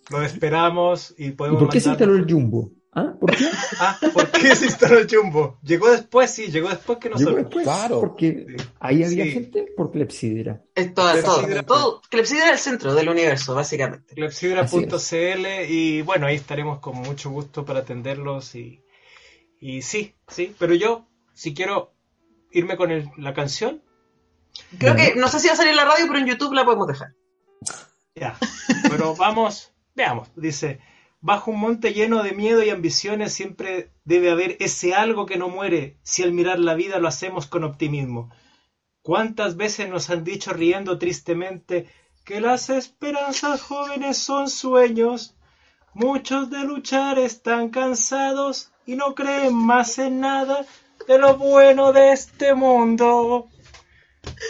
[0.10, 1.60] Lo, esperamos y podemos.
[1.60, 2.72] ¿Y por qué se instaló el Jumbo?
[2.94, 3.14] ¿Ah?
[3.20, 3.46] ¿Por qué?
[3.80, 5.60] ah, ¿por qué se instaló el Jumbo?
[5.62, 7.36] Llegó después, sí, llegó después que nosotros.
[7.36, 8.00] Llegó después, claro.
[8.00, 10.64] Porque ahí había gente por Clepsidra.
[10.74, 14.16] Es todo, Clepsidra, todo, Clepsidra es el centro del universo, básicamente.
[14.16, 18.84] Clepsidra.cl y bueno, ahí estaremos con mucho gusto para atenderlos y,
[19.60, 21.94] y sí, sí, pero yo, si quiero
[22.52, 23.84] irme con el, la canción.
[24.80, 26.66] Creo que, no sé si va a salir en la radio, pero en YouTube la
[26.66, 27.14] podemos dejar.
[28.16, 28.36] Ya,
[28.90, 30.80] pero vamos, veamos, dice...
[31.20, 35.50] Bajo un monte lleno de miedo y ambiciones siempre debe haber ese algo que no
[35.50, 38.30] muere si al mirar la vida lo hacemos con optimismo.
[39.02, 41.90] ¿Cuántas veces nos han dicho riendo tristemente
[42.24, 45.36] que las esperanzas jóvenes son sueños?
[45.94, 50.66] Muchos de luchar están cansados y no creen más en nada
[51.08, 53.48] de lo bueno de este mundo.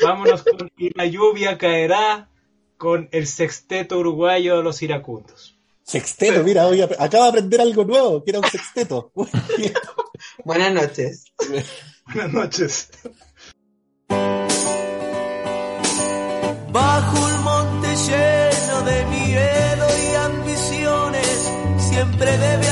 [0.04, 2.30] Vámonos con Y la lluvia caerá
[2.78, 5.57] con el sexteto uruguayo de los iracundos.
[5.88, 9.10] Sexteto, mira, hoy acabo de aprender algo nuevo, que era un sexteto.
[10.44, 11.24] Buenas noches.
[12.06, 12.90] Buenas noches.
[16.74, 21.52] Bajo un monte lleno de miedo y ambiciones,
[21.90, 22.67] siempre debe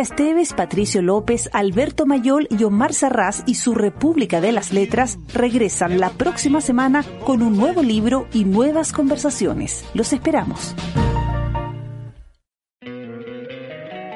[0.00, 5.98] Esteves, Patricio López, Alberto Mayol y Omar Sarraz y su República de las Letras regresan
[5.98, 9.84] la próxima semana con un nuevo libro y nuevas conversaciones.
[9.94, 10.74] Los esperamos.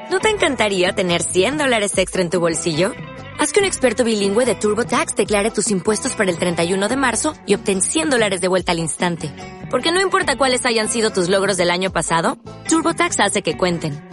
[0.09, 2.91] ¿No te encantaría tener 100 dólares extra en tu bolsillo?
[3.39, 7.33] Haz que un experto bilingüe de TurboTax declare tus impuestos para el 31 de marzo
[7.45, 9.31] y obtén 100 dólares de vuelta al instante.
[9.71, 12.37] Porque no importa cuáles hayan sido tus logros del año pasado,
[12.69, 14.12] TurboTax hace que cuenten.